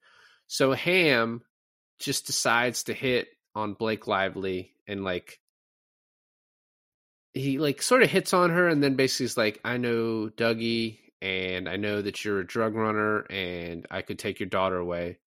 [0.48, 1.42] So Hamm
[2.00, 3.28] just decides to hit
[3.58, 5.40] on Blake Lively and like
[7.34, 11.00] he like sort of hits on her and then basically is like, I know Dougie
[11.22, 15.18] and I know that you're a drug runner and I could take your daughter away.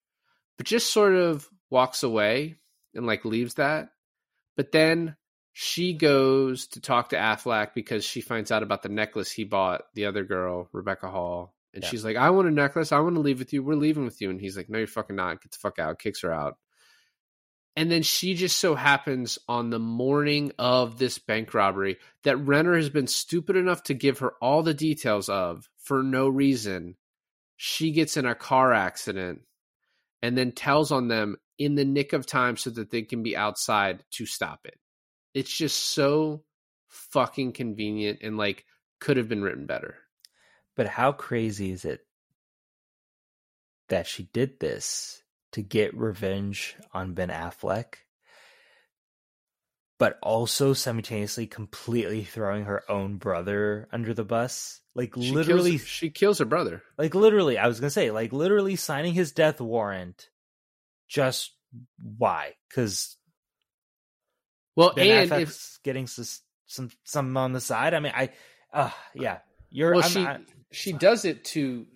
[0.56, 2.56] But just sort of walks away
[2.94, 3.90] and like leaves that.
[4.56, 5.16] But then
[5.52, 9.82] she goes to talk to Affleck because she finds out about the necklace he bought
[9.94, 11.54] the other girl, Rebecca Hall.
[11.74, 11.88] And Yeah.
[11.90, 12.92] she's like, I want a necklace.
[12.92, 13.62] I want to leave with you.
[13.62, 14.30] We're leaving with you.
[14.30, 15.42] And he's like, No, you're fucking not.
[15.42, 15.98] Get the fuck out.
[15.98, 16.58] Kicks her out.
[17.76, 22.76] And then she just so happens on the morning of this bank robbery that Renner
[22.76, 26.96] has been stupid enough to give her all the details of for no reason.
[27.56, 29.42] She gets in a car accident
[30.22, 33.36] and then tells on them in the nick of time so that they can be
[33.36, 34.78] outside to stop it.
[35.34, 36.42] It's just so
[36.88, 38.64] fucking convenient and like
[38.98, 39.96] could have been written better.
[40.76, 42.00] But how crazy is it
[43.88, 45.22] that she did this
[45.52, 47.94] to get revenge on Ben Affleck,
[49.98, 54.80] but also simultaneously completely throwing her own brother under the bus?
[54.94, 56.82] Like She literally, kills, she kills her brother.
[56.98, 60.28] like literally, I was gonna say, like literally signing his death warrant.
[61.08, 61.52] Just
[62.18, 62.54] why?
[62.68, 63.16] Because
[64.76, 67.94] Well, Ben and Affleck's if getting some some on the side.
[67.94, 68.30] I mean, I,
[68.72, 69.38] uh, yeah,
[69.70, 69.94] you're.
[69.94, 70.40] well, I'm, she I-
[70.72, 71.86] she does it to to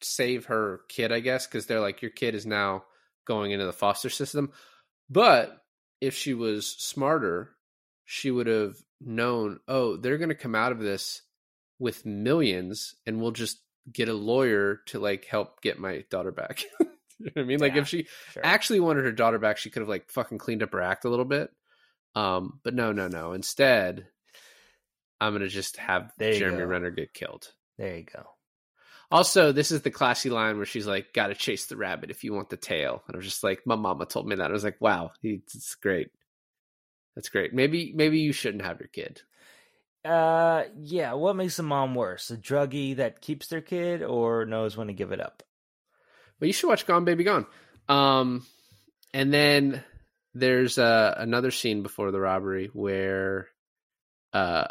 [0.00, 2.84] save her kid, I guess, because they're like your kid is now
[3.26, 4.52] going into the foster system.
[5.08, 5.58] But
[6.00, 7.50] if she was smarter,
[8.04, 9.60] she would have known.
[9.68, 11.22] Oh, they're going to come out of this
[11.78, 13.58] with millions, and we'll just
[13.92, 16.64] get a lawyer to like help get my daughter back.
[16.80, 17.60] you know what I mean?
[17.60, 18.44] Like if she sure.
[18.44, 21.10] actually wanted her daughter back, she could have like fucking cleaned up her act a
[21.10, 21.50] little bit.
[22.14, 23.32] Um, but no, no, no.
[23.32, 24.08] Instead,
[25.20, 26.64] I'm gonna just have Jeremy go.
[26.64, 27.52] Renner get killed.
[27.78, 28.26] there you go.
[29.10, 32.24] Also, this is the classy line where she's like, "Got to chase the rabbit if
[32.24, 34.52] you want the tail." And I was just like, "My mama told me that." I
[34.52, 36.10] was like, "Wow, it's great.
[37.14, 37.54] That's great.
[37.54, 39.22] Maybe, maybe you shouldn't have your kid."
[40.04, 41.14] Uh, yeah.
[41.14, 42.30] What makes a mom worse?
[42.30, 45.42] A druggie that keeps their kid or knows when to give it up?
[46.40, 47.46] Well, you should watch Gone Baby Gone.
[47.88, 48.46] Um,
[49.12, 49.82] and then
[50.34, 53.48] there's uh, another scene before the robbery where
[54.32, 54.66] uh,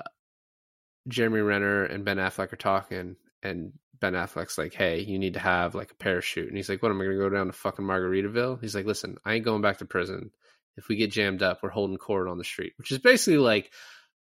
[1.07, 3.73] Jeremy Renner and Ben Affleck are talking, and
[4.05, 6.91] Ben Affleck's like, "Hey, you need to have like a parachute," and he's like, "What
[6.91, 9.61] am I going to go down to fucking Margaritaville?" He's like, "Listen, I ain't going
[9.61, 10.31] back to prison.
[10.77, 13.71] If we get jammed up, we're holding court on the street," which is basically like.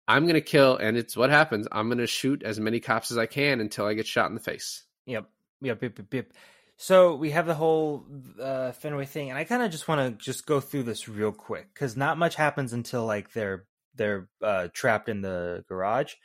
[0.07, 1.67] I'm gonna kill, and it's what happens.
[1.71, 4.41] I'm gonna shoot as many cops as I can until I get shot in the
[4.41, 4.83] face.
[5.05, 5.29] Yep.
[5.61, 5.83] Yep.
[5.83, 5.99] Yep.
[5.99, 6.13] Yep.
[6.13, 6.33] yep.
[6.77, 8.05] So we have the whole
[8.41, 11.31] uh, Fenway thing, and I kind of just want to just go through this real
[11.31, 13.65] quick because not much happens until like they're
[13.95, 16.15] they're uh, trapped in the garage,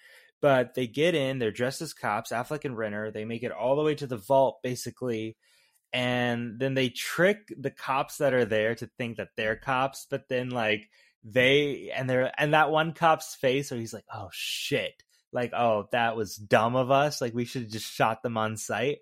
[0.44, 1.38] but they get in.
[1.38, 3.10] They're dressed as cops, Affleck and Renner.
[3.10, 5.38] They make it all the way to the vault, basically,
[5.90, 10.28] and then they trick the cops that are there to think that they're cops, but
[10.28, 10.90] then like
[11.24, 15.88] they and they're and that one cop's face where he's like, "Oh shit." Like, oh,
[15.92, 17.22] that was dumb of us.
[17.22, 18.98] Like, we should have just shot them on sight.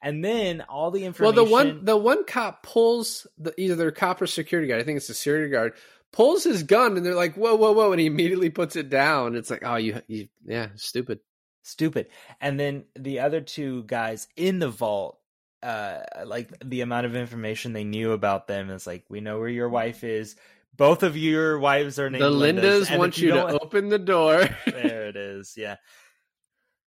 [0.00, 1.34] And then all the information.
[1.34, 4.80] Well, the one the one cop pulls the either their cop or security guard.
[4.80, 5.72] I think it's the security guard
[6.14, 9.34] pulls his gun, and they're like, "Whoa, whoa, whoa!" And he immediately puts it down.
[9.36, 11.20] It's like, "Oh, you, you yeah, stupid."
[11.66, 12.08] stupid.
[12.42, 15.18] And then the other two guys in the vault,
[15.62, 19.48] uh, like the amount of information they knew about them is like, we know where
[19.48, 20.36] your wife is.
[20.76, 22.84] Both of your wives are named the Lindas.
[22.84, 24.46] Lindas want you, to open the door.
[24.66, 25.54] there it is.
[25.56, 25.76] Yeah.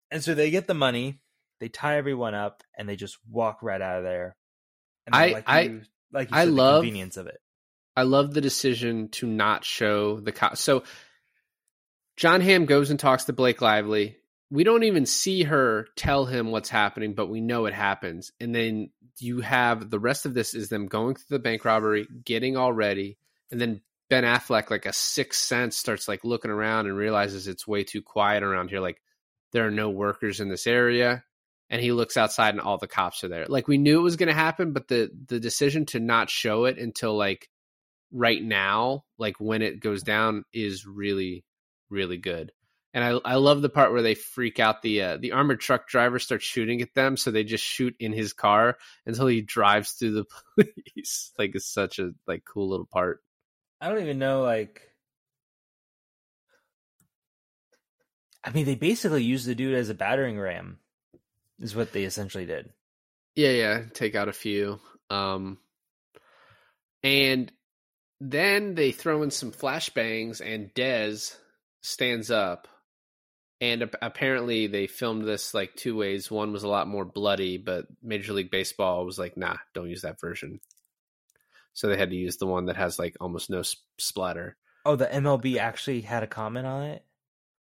[0.09, 1.19] And so they get the money,
[1.59, 4.35] they tie everyone up, and they just walk right out of there.
[5.05, 7.37] And I- like I- you, like you I love- the convenience of it.
[7.95, 10.57] I love the decision to not show the cop.
[10.57, 10.83] So
[12.17, 14.17] Jon Hamm goes and talks to Blake Lively.
[14.51, 18.31] We don't even see her tell him what's happening, but we know it happens.
[18.39, 18.89] And then
[19.19, 22.71] you have the rest of this is them going through the bank robbery, getting all
[22.71, 23.17] ready,
[23.51, 27.67] and then Ben Affleck, like a sixth sense, starts like looking around and realizes it's
[27.67, 28.79] way too quiet around here.
[28.79, 29.01] Like
[29.51, 31.23] there are no workers in this area.
[31.67, 33.47] And he looks outside and all the cops are there.
[33.47, 36.65] Like we knew it was going to happen, but the the decision to not show
[36.65, 37.49] it until like
[38.15, 41.43] right now, like when it goes down, is really,
[41.89, 42.51] really good.
[42.93, 45.89] And I I love the part where they freak out the uh, the armored truck
[45.89, 49.91] driver starts shooting at them, so they just shoot in his car until he drives
[49.91, 51.33] through the police.
[51.37, 53.21] like it's such a like cool little part.
[53.81, 54.81] I don't even know like
[58.45, 60.79] I mean they basically used the dude as a battering ram
[61.59, 62.69] is what they essentially did.
[63.35, 64.79] Yeah, yeah, take out a few.
[65.09, 65.57] Um
[67.03, 67.51] and
[68.19, 71.35] then they throw in some flashbangs and Dez
[71.81, 72.67] stands up.
[73.61, 76.29] And ap- apparently they filmed this like two ways.
[76.29, 80.01] One was a lot more bloody, but Major League Baseball was like, "Nah, don't use
[80.01, 80.59] that version."
[81.73, 84.57] So they had to use the one that has like almost no sp- splatter.
[84.85, 87.05] Oh, the MLB actually had a comment on it?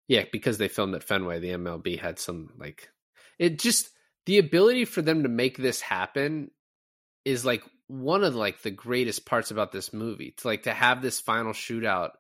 [0.09, 2.91] Yeah, because they filmed at Fenway, the MLB had some like
[3.39, 3.91] it just
[4.27, 6.51] the ability for them to make this happen
[7.25, 10.35] is like one of like the greatest parts about this movie.
[10.39, 12.11] To like to have this final shootout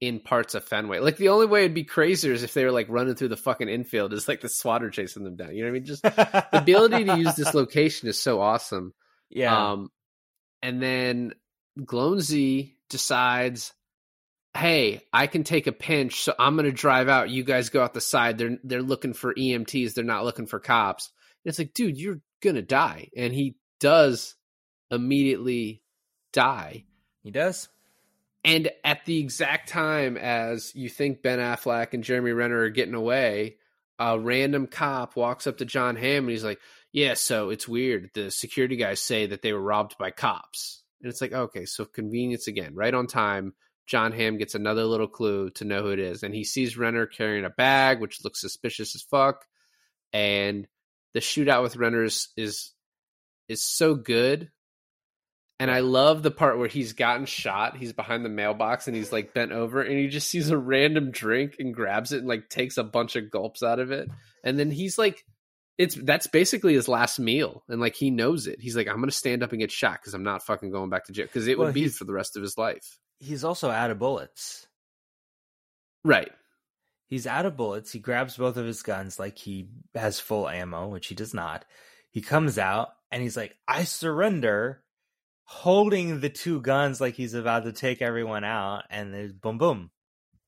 [0.00, 0.98] in parts of Fenway.
[1.00, 3.36] Like the only way it'd be crazier is if they were like running through the
[3.36, 5.54] fucking infield is like the swatter chasing them down.
[5.54, 5.84] You know what I mean?
[5.84, 8.94] Just the ability to use this location is so awesome.
[9.28, 9.72] yeah.
[9.72, 9.90] Um,
[10.62, 11.32] and then
[11.78, 13.72] Gloansy decides,
[14.54, 17.30] "Hey, I can take a pinch, so I'm going to drive out.
[17.30, 18.36] You guys go out the side.
[18.36, 19.94] They're they're looking for EMTs.
[19.94, 21.10] They're not looking for cops."
[21.44, 24.34] And it's like, dude, you're gonna die, and he does
[24.90, 25.82] immediately
[26.32, 26.84] die.
[27.22, 27.68] he does.
[28.44, 32.94] And at the exact time as you think Ben Affleck and Jeremy Renner are getting
[32.94, 33.56] away,
[33.98, 36.60] a random cop walks up to Jon Hamm and he's like,
[36.90, 38.10] Yeah, so it's weird.
[38.14, 40.82] The security guys say that they were robbed by cops.
[41.02, 43.54] And it's like, okay, so convenience again, right on time.
[43.86, 46.22] Jon Hamm gets another little clue to know who it is.
[46.22, 49.44] And he sees Renner carrying a bag, which looks suspicious as fuck.
[50.12, 50.66] And
[51.12, 52.72] the shootout with Renner is is,
[53.48, 54.50] is so good
[55.60, 57.76] and I love the part where he's gotten shot.
[57.76, 61.10] He's behind the mailbox and he's like bent over and he just sees a random
[61.10, 64.08] drink and grabs it and like takes a bunch of gulps out of it.
[64.42, 65.22] And then he's like,
[65.76, 67.62] it's that's basically his last meal.
[67.68, 68.58] And like he knows it.
[68.58, 70.88] He's like, I'm going to stand up and get shot because I'm not fucking going
[70.88, 72.98] back to jail because it Well, would be for the rest of his life.
[73.18, 74.66] He's also out of bullets.
[76.04, 76.32] Right.
[77.06, 77.92] He's out of bullets.
[77.92, 81.66] He grabs both of his guns like he has full ammo, which he does not.
[82.12, 84.82] He comes out and he's like, I surrender,
[85.50, 88.84] holding the two guns like he's about to take everyone out.
[88.88, 89.90] And there's boom, boom,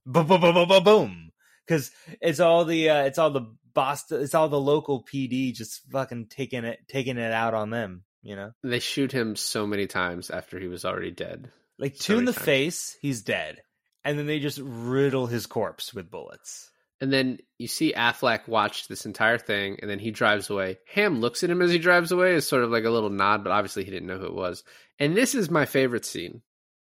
[0.06, 1.30] boom, boom, boom, boom, boom, boom.
[1.66, 1.90] Because
[2.20, 6.26] it's all the, uh, it's all the Boston, it's all the local PD just fucking
[6.26, 8.52] taking it, taking it out on them, you know?
[8.62, 11.50] They shoot him so many times after he was already dead.
[11.78, 12.44] Like So two in the times.
[12.44, 13.60] face, he's dead.
[14.04, 16.70] And then they just riddle his corpse with bullets.
[17.02, 20.78] And then you see Affleck watch this entire thing, and then he drives away.
[20.86, 23.42] Hamm looks at him as he drives away, as sort of like a little nod,
[23.42, 24.62] but obviously he didn't know who it was.
[25.00, 26.42] And this is my favorite scene,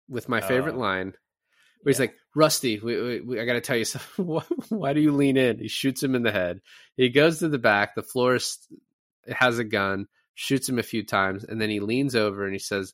[0.10, 0.80] with my favorite Oh.
[0.80, 1.14] line,
[1.82, 4.26] where he's like, "Rusty, we, we, we, I got to tell you something.
[4.28, 6.60] Why, why do you lean in?" He shoots him in the head.
[6.98, 7.96] He goes to the back.
[7.96, 8.68] The florist
[9.30, 12.60] has a gun, shoots him a few times, and then he leans over and he
[12.60, 12.94] says,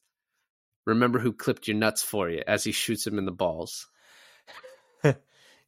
[0.85, 3.87] "Remember who clipped your nuts for you?" As he shoots him in the balls.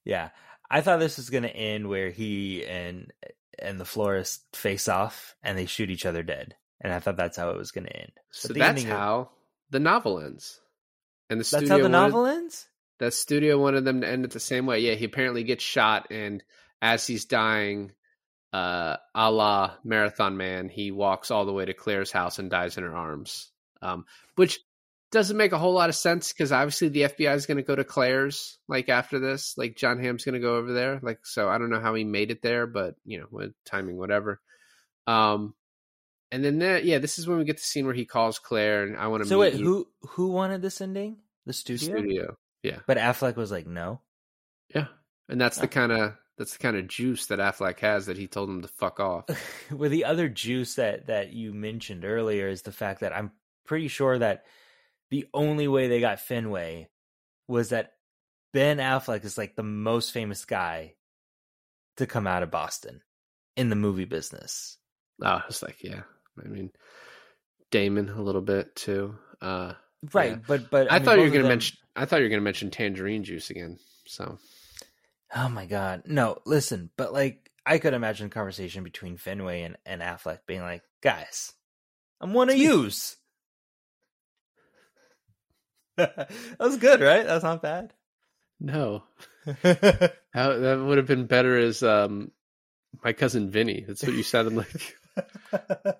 [0.05, 0.29] Yeah,
[0.69, 3.11] I thought this was going to end where he and
[3.57, 7.37] and the florist face off and they shoot each other dead, and I thought that's
[7.37, 8.11] how it was going to end.
[8.31, 9.29] So But the that's of- how
[9.69, 10.59] the novel ends.
[11.31, 12.67] And the That's studio how the wanted- novel ends.
[12.99, 14.79] that studio wanted them to end it the same way.
[14.79, 16.43] Yeah, he apparently gets shot, and
[16.81, 17.91] as he's dying,
[18.51, 22.77] uh, a la Marathon Man, he walks all the way to Claire's house and dies
[22.77, 23.51] in her arms.
[23.81, 24.05] Um,
[24.35, 24.59] which
[25.11, 27.75] doesn't make a whole lot of sense because obviously the FBI is going to go
[27.75, 29.55] to Claire's like after this.
[29.57, 30.99] Like Jon Hamm's going to go over there.
[31.01, 33.97] Like so, I don't know how he made it there, but you know, with timing,
[33.97, 34.39] whatever.
[35.07, 35.55] Um,
[36.31, 38.83] and then there, yeah, this is when we get the scene where he calls Claire,
[38.83, 39.65] and I want to So wait, you.
[39.65, 41.17] who who wanted this ending?
[41.45, 42.37] The The studio.
[42.61, 42.79] Yeah.
[42.85, 44.01] But Affleck was like, no.
[44.75, 44.87] Yeah,
[45.27, 45.69] and that's the Oh.
[45.69, 48.67] kind of that's the kind of juice that Affleck has that he told him to
[48.67, 49.25] fuck off.
[49.71, 53.31] Well, the other juice that that you mentioned earlier is the fact that I'm
[53.65, 54.45] pretty sure that
[55.11, 56.89] the only way they got Fenway
[57.47, 57.93] was that
[58.53, 60.95] Ben Affleck is like the most famous guy
[61.97, 63.01] to come out of Boston
[63.55, 64.77] in the movie business.
[65.21, 66.01] oh, it's like yeah,
[66.43, 66.71] I mean
[67.71, 69.15] Damon a little bit too.
[69.41, 69.73] Uh,
[70.13, 70.37] Right, Yeah.
[70.47, 72.41] but but I, mean, thought you were gonna them- mention I thought you were gonna
[72.41, 73.79] mention tangerine juice again.
[74.05, 74.37] So
[75.35, 76.39] Oh my god, no!
[76.45, 80.81] Listen, but like I could imagine a conversation between Fenway and and Affleck being like,
[81.01, 81.53] "Guys,
[82.21, 83.17] I'm one of yous."
[85.99, 87.25] That was good, right?
[87.25, 87.93] That's not bad.
[88.59, 89.03] no,
[89.45, 92.31] How, that would have been better as um
[93.03, 93.85] my cousin Vinny.
[93.87, 94.95] That's what you sounded like.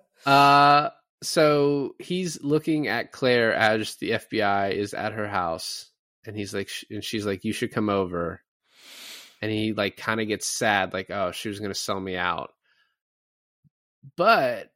[0.26, 0.90] Uh
[1.22, 5.90] so he's looking at Claire as the FBI is at her house,
[6.26, 8.42] and he's like, sh- and she's like, "You should come over."
[9.42, 12.16] and he like kind of gets sad like oh she was going to sell me
[12.16, 12.50] out
[14.16, 14.70] but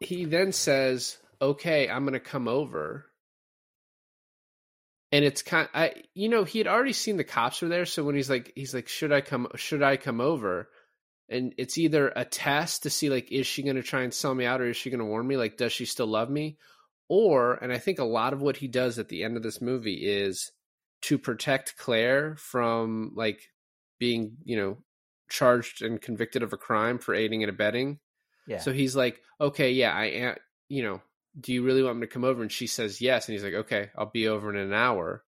[0.00, 3.04] he then says okay i'm going to come over
[5.12, 7.86] and it's kind of, i you know he had already seen the cops were there
[7.86, 10.68] so when he's like he's like should i come should i come over?
[11.32, 14.34] And it's either a test to see like is she going to try and sell
[14.34, 15.36] me out or is she going to warn me?
[15.36, 16.58] Like does she still love me?
[17.08, 19.60] Or and i think a lot of what he does at the end of this
[19.60, 20.50] movie is
[21.02, 23.40] to protect claire from like
[23.98, 24.78] being you know
[25.28, 28.00] charged and convicted of a crime for aiding and abetting.
[28.46, 28.58] Yeah.
[28.58, 30.36] so he's like okay yeah i am
[30.68, 31.00] you know
[31.38, 32.42] do you really want me to come over?
[32.42, 33.28] And she says yes.
[33.28, 35.24] And he's like okay i'll be over in an hour.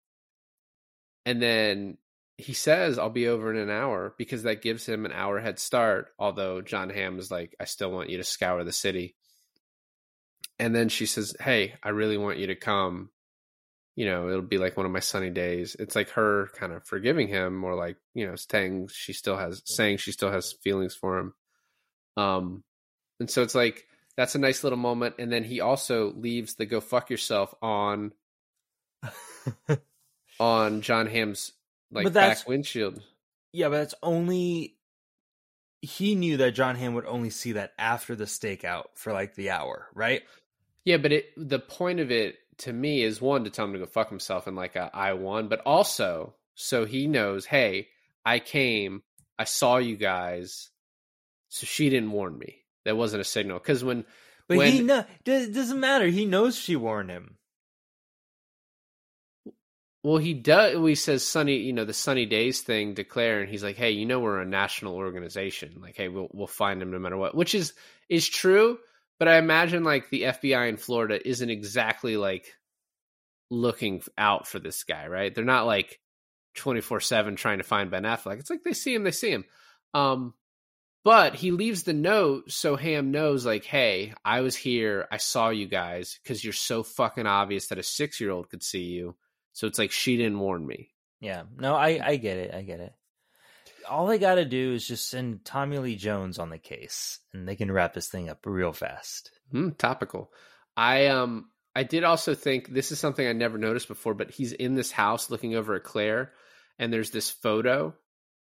[1.24, 1.98] And then
[2.38, 5.58] he says i'll be over in an hour because that gives him an hour head
[5.58, 9.14] start although jon hamm is like i still want you to scour the city.
[10.58, 13.10] And then she says hey i really want you to come.
[13.94, 15.76] You know it'll be like one of my sunny days.
[15.78, 19.62] It's like her kind of forgiving him or like you know saying she still has
[19.66, 21.34] saying she still has feelings for him.
[22.16, 22.64] Um
[23.20, 23.86] and so it's like
[24.16, 28.12] that's a nice little moment and then he also leaves the go fuck yourself on
[30.40, 31.52] on jon hamm's
[31.90, 33.02] like back windshield
[33.52, 34.76] Yeah, but that's only
[35.82, 39.50] he knew that Jon Hamm would only see that after the stakeout for like the
[39.50, 40.22] hour, right?
[40.84, 43.78] Yeah, but it the point of it to me is one to tell him to
[43.78, 47.88] go fuck himself in like a I won, but also so he knows, hey,
[48.24, 49.02] I came,
[49.38, 50.70] I saw you guys,
[51.48, 52.61] so she didn't warn me.
[52.84, 54.04] That wasn't a signal because when
[54.48, 56.06] But when he it doesn't matter.
[56.06, 57.36] He knows she warned him.
[60.02, 63.62] well he does he says sunny you know the sunny days thing declare and he's
[63.62, 66.98] like hey you know we're a national organization like hey we'll we'll find him no
[66.98, 67.72] matter what which is
[68.08, 68.78] is true
[69.22, 72.56] but I imagine like the FBI in Florida isn't exactly like
[73.50, 75.32] looking out for this guy, right?
[75.32, 76.00] They're not like
[76.56, 78.40] 24/7 trying to find Ben Affleck.
[78.40, 79.44] It's like they see him, they see him.
[79.94, 80.34] Um
[81.04, 85.08] but he leaves the note so Hamm knows like, "Hey, I was here.
[85.10, 89.16] I saw you guys cuz you're so fucking obvious that a 6-year-old could see you."
[89.52, 90.90] So it's like she didn't warn me.
[91.20, 91.44] Yeah.
[91.56, 92.54] No, I I get it.
[92.54, 92.92] I get it.
[93.88, 97.48] All they got to do is just send Tommy Lee Jones on the case, and
[97.48, 99.30] they can wrap this thing up real fast.
[99.50, 100.32] Hmm, topical.
[100.76, 104.52] I um I did also think this is something I never noticed before, but he's
[104.52, 106.32] in this house looking over at Claire,
[106.78, 107.94] and there's this photo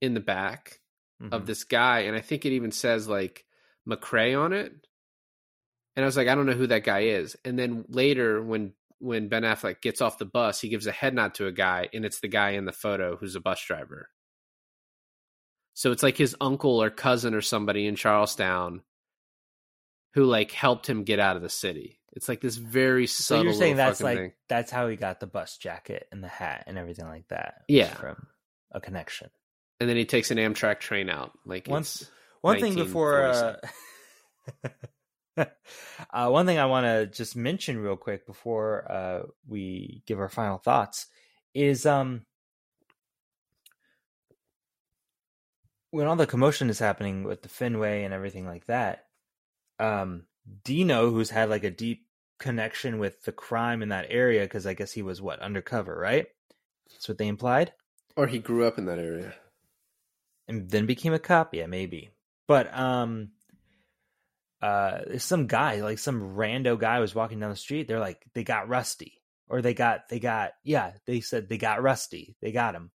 [0.00, 0.80] in the back
[1.20, 1.46] of Mhm.
[1.46, 3.44] this guy, and I think it even says like
[3.88, 4.72] McCrae on it.
[5.96, 7.36] And I was like, I don't know who that guy is.
[7.44, 11.12] And then later, when when Ben Affleck gets off the bus, he gives a head
[11.14, 14.08] nod to a guy, and it's the guy in the photo who's a bus driver.
[15.74, 18.82] So it's like his uncle or cousin or somebody in Charlestown
[20.14, 22.00] who like helped him get out of the city.
[22.12, 23.44] It's like this very So subtle.
[23.44, 24.32] you're saying that's like thing.
[24.48, 27.64] that's how he got the bus jacket and the hat and everything like that.
[27.68, 27.92] Yeah.
[27.92, 28.26] from
[28.72, 29.28] a connection.
[29.80, 31.32] And then he takes an Amtrak train out.
[31.44, 32.10] Like Once- it's
[32.40, 33.56] One thing before, uh,
[36.12, 40.28] uh, one thing I want to just mention real quick before uh, we give our
[40.28, 41.06] final thoughts
[41.54, 42.24] is um
[45.90, 49.04] when all the commotion is happening with the Fenway and everything like that.
[49.78, 50.24] Um,
[50.64, 52.06] Dino, who's had like a deep
[52.38, 56.26] connection with the crime in that area, because I guess he was what undercover, right?
[56.90, 57.72] That's what they implied.
[58.16, 59.34] or he grew up in that area.
[60.48, 61.54] And then became a cop?
[61.54, 62.10] Yeah maybe.
[62.48, 63.30] But um
[64.62, 68.44] uh some guy like some rando guy was walking down the street they're like they
[68.44, 69.14] got rusty.
[69.48, 72.36] Or they got they got yeah they said they got rusty.
[72.42, 72.90] They got him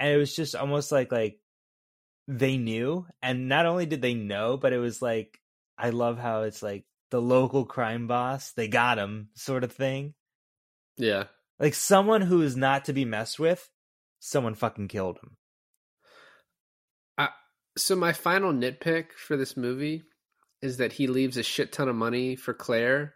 [0.00, 1.38] and it was just almost like like
[2.26, 3.06] they knew.
[3.22, 5.40] And not only did they know but it was like
[5.78, 10.14] i love how it's like the local crime boss they got him sort of thing.
[10.98, 11.24] Yeah.
[11.60, 13.70] like someone who is not to be messed with
[14.18, 15.37] someone fucking killed him
[17.78, 20.02] So my final nitpick for this movie
[20.60, 23.14] is that he leaves a shit ton of money for Claire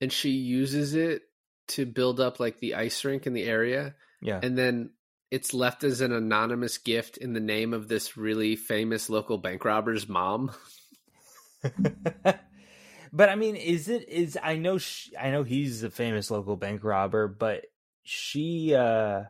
[0.00, 1.22] and she uses it
[1.68, 4.90] to build up like the ice rink in the area yeah and then
[5.30, 9.64] it's left as an anonymous gift in the name of this really famous local bank
[9.64, 10.52] robber's mom.
[13.12, 16.56] but I mean, is it is I know sh I know he's a famous local
[16.56, 17.66] bank robber, but
[18.04, 19.24] she uh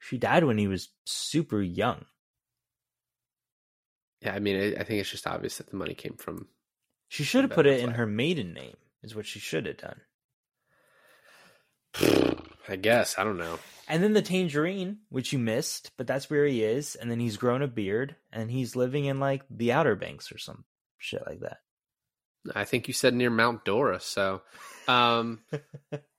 [0.00, 2.04] she died when he was super young.
[4.26, 6.48] Yeah, I mean, I, I think it's just obvious that the money came from.
[7.08, 8.76] She should have put it in her maiden name.
[9.04, 10.00] Is what she should have done.
[12.68, 13.60] I guess I don't know.
[13.86, 16.96] And then the tangerine, which you missed, but that's where he is.
[16.96, 20.38] And then he's grown a beard, and he's living in like the Outer Banks or
[20.38, 20.64] some
[20.98, 21.58] shit like that.
[22.52, 24.00] I think you said near Mount Dora.
[24.00, 24.42] So,
[24.88, 25.38] um,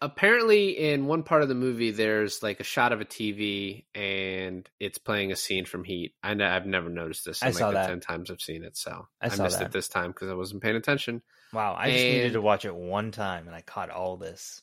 [0.00, 4.68] apparently in one part of the movie there's like a shot of a TV and
[4.78, 6.14] it's playing a scene from Heat.
[6.22, 7.42] I know, I've never noticed this.
[7.42, 7.88] I in like saw the that.
[7.88, 9.66] ten times I've seen it, so I I, missed that.
[9.66, 11.22] it this time because I wasn't paying attention.
[11.52, 14.62] Wow, I just needed to watch it one time and I caught all this.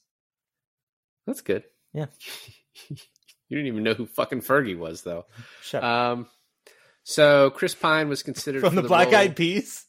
[1.25, 1.63] That's good.
[1.93, 2.05] Yeah.
[2.89, 2.97] you
[3.49, 5.25] didn't even know who fucking Fergie was though.
[5.63, 5.89] Shut up.
[5.89, 6.27] Um,
[7.03, 9.85] so Chris Pine was considered From for the, Black Eyed Peas?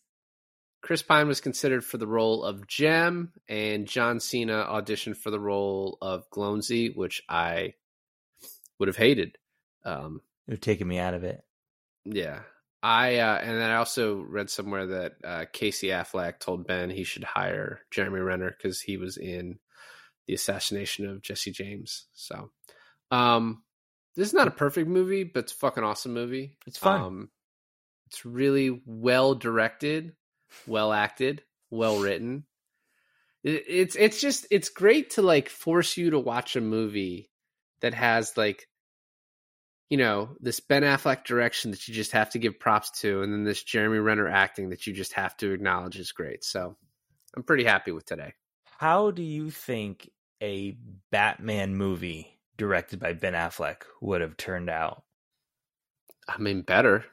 [0.87, 5.41] Chris Pine was considered for the role of Jem, and John Cena auditioned for the
[5.41, 7.75] role of Gloansy, which I
[8.79, 9.37] would have hated.
[9.85, 11.43] Um, They're taking me out of it.
[12.05, 12.43] yeah,
[12.85, 17.03] I uh, and then I also read somewhere that uh, Casey Affleck told Ben he
[17.03, 19.59] should hire Jeremy Renner because he was in
[20.29, 22.07] the assassination of Jesse James.
[22.13, 22.53] So,
[23.11, 23.65] um,
[24.15, 26.59] this is not a perfect movie, but it's a fucking awesome movie.
[26.65, 27.01] It's fun.
[27.01, 27.31] Um,
[28.07, 30.13] it's really well directed,
[30.67, 32.45] well acted, well written.
[33.43, 37.31] It, it's it's just it's great to like force you to watch a movie
[37.81, 38.67] that has like
[39.89, 43.33] you know this Ben Affleck direction that you just have to give props to, and
[43.33, 46.45] then this Jeremy Renner acting that you just have to acknowledge is great.
[46.45, 46.77] So
[47.37, 48.35] I'm pretty happy with today.
[48.79, 50.11] How do you think
[50.43, 50.77] a
[51.11, 55.03] Batman movie directed by Ben Affleck would have turned out?
[56.29, 57.05] I mean, better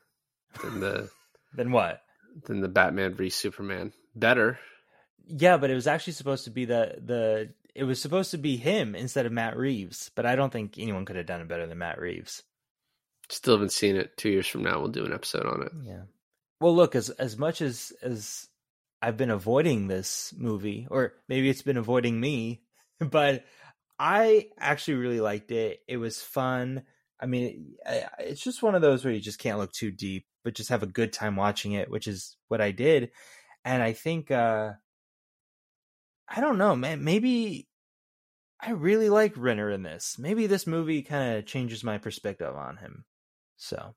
[0.62, 1.10] than the
[1.54, 2.02] than what?
[2.46, 3.94] Than the Batman v Superman.
[4.16, 4.60] Better.
[5.26, 8.58] Yeah, but it was actually supposed to be the the it was supposed to be
[8.58, 11.66] him instead of Matt Reeves, but I don't think anyone could have done it better
[11.66, 12.44] than Matt Reeves.
[13.30, 14.16] Still haven't seen it.
[14.18, 15.72] Two years from now, we'll do an episode on it.
[15.84, 16.04] Yeah.
[16.60, 18.48] Well, look, as as much as as
[19.02, 22.62] I've been avoiding this movie, or maybe it's been avoiding me,
[23.00, 23.46] but
[23.98, 25.82] I actually really liked it.
[25.88, 26.84] It was fun.
[27.24, 30.28] I mean, it, it's just one of those where you just can't look too deep,
[30.44, 33.12] but just have a good time watching it, which is what I did.
[33.66, 34.74] And I think, uh
[36.28, 37.04] I don't know, man.
[37.04, 37.68] Maybe
[38.60, 40.18] I really like Renner in this.
[40.20, 43.06] Maybe this movie kind of changes my perspective on him.
[43.58, 43.96] So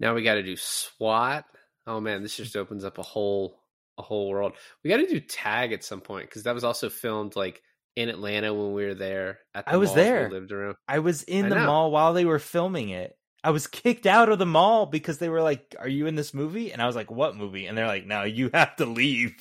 [0.00, 1.44] Now we got to do SWAT.
[1.86, 3.60] Oh man, this just opens up a whole
[3.98, 4.54] a whole world.
[4.84, 7.62] We got to do Tag at some point because that was also filmed like
[7.98, 9.40] in Atlanta when we were there.
[9.54, 10.30] At the I was there.
[10.30, 10.76] lived around.
[10.86, 11.66] I was in I the know.
[11.66, 13.16] mall while they were filming it.
[13.42, 16.32] I was kicked out of the mall because they were like, "Are you in this
[16.32, 19.34] movie?" And I was like, "What movie?" And they're like, "No, you have to leave."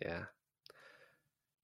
[0.00, 0.24] Yeah.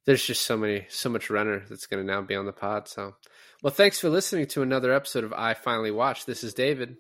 [0.05, 2.89] There's just so many, so much Renner that's going to now be on the pod.
[2.89, 3.15] So,
[3.63, 6.27] well, thanks for listening to another episode of I Finally Watched.
[6.27, 6.97] This is David.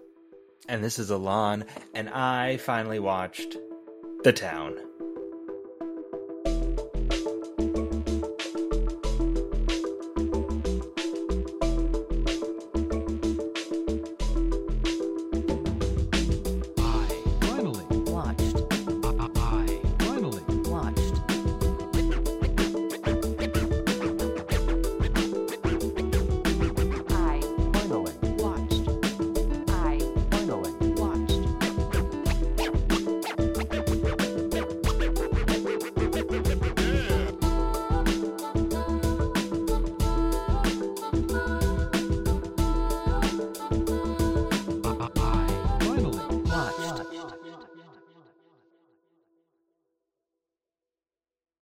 [0.69, 3.57] And this is Alain, and I finally watched
[4.23, 4.77] The Town.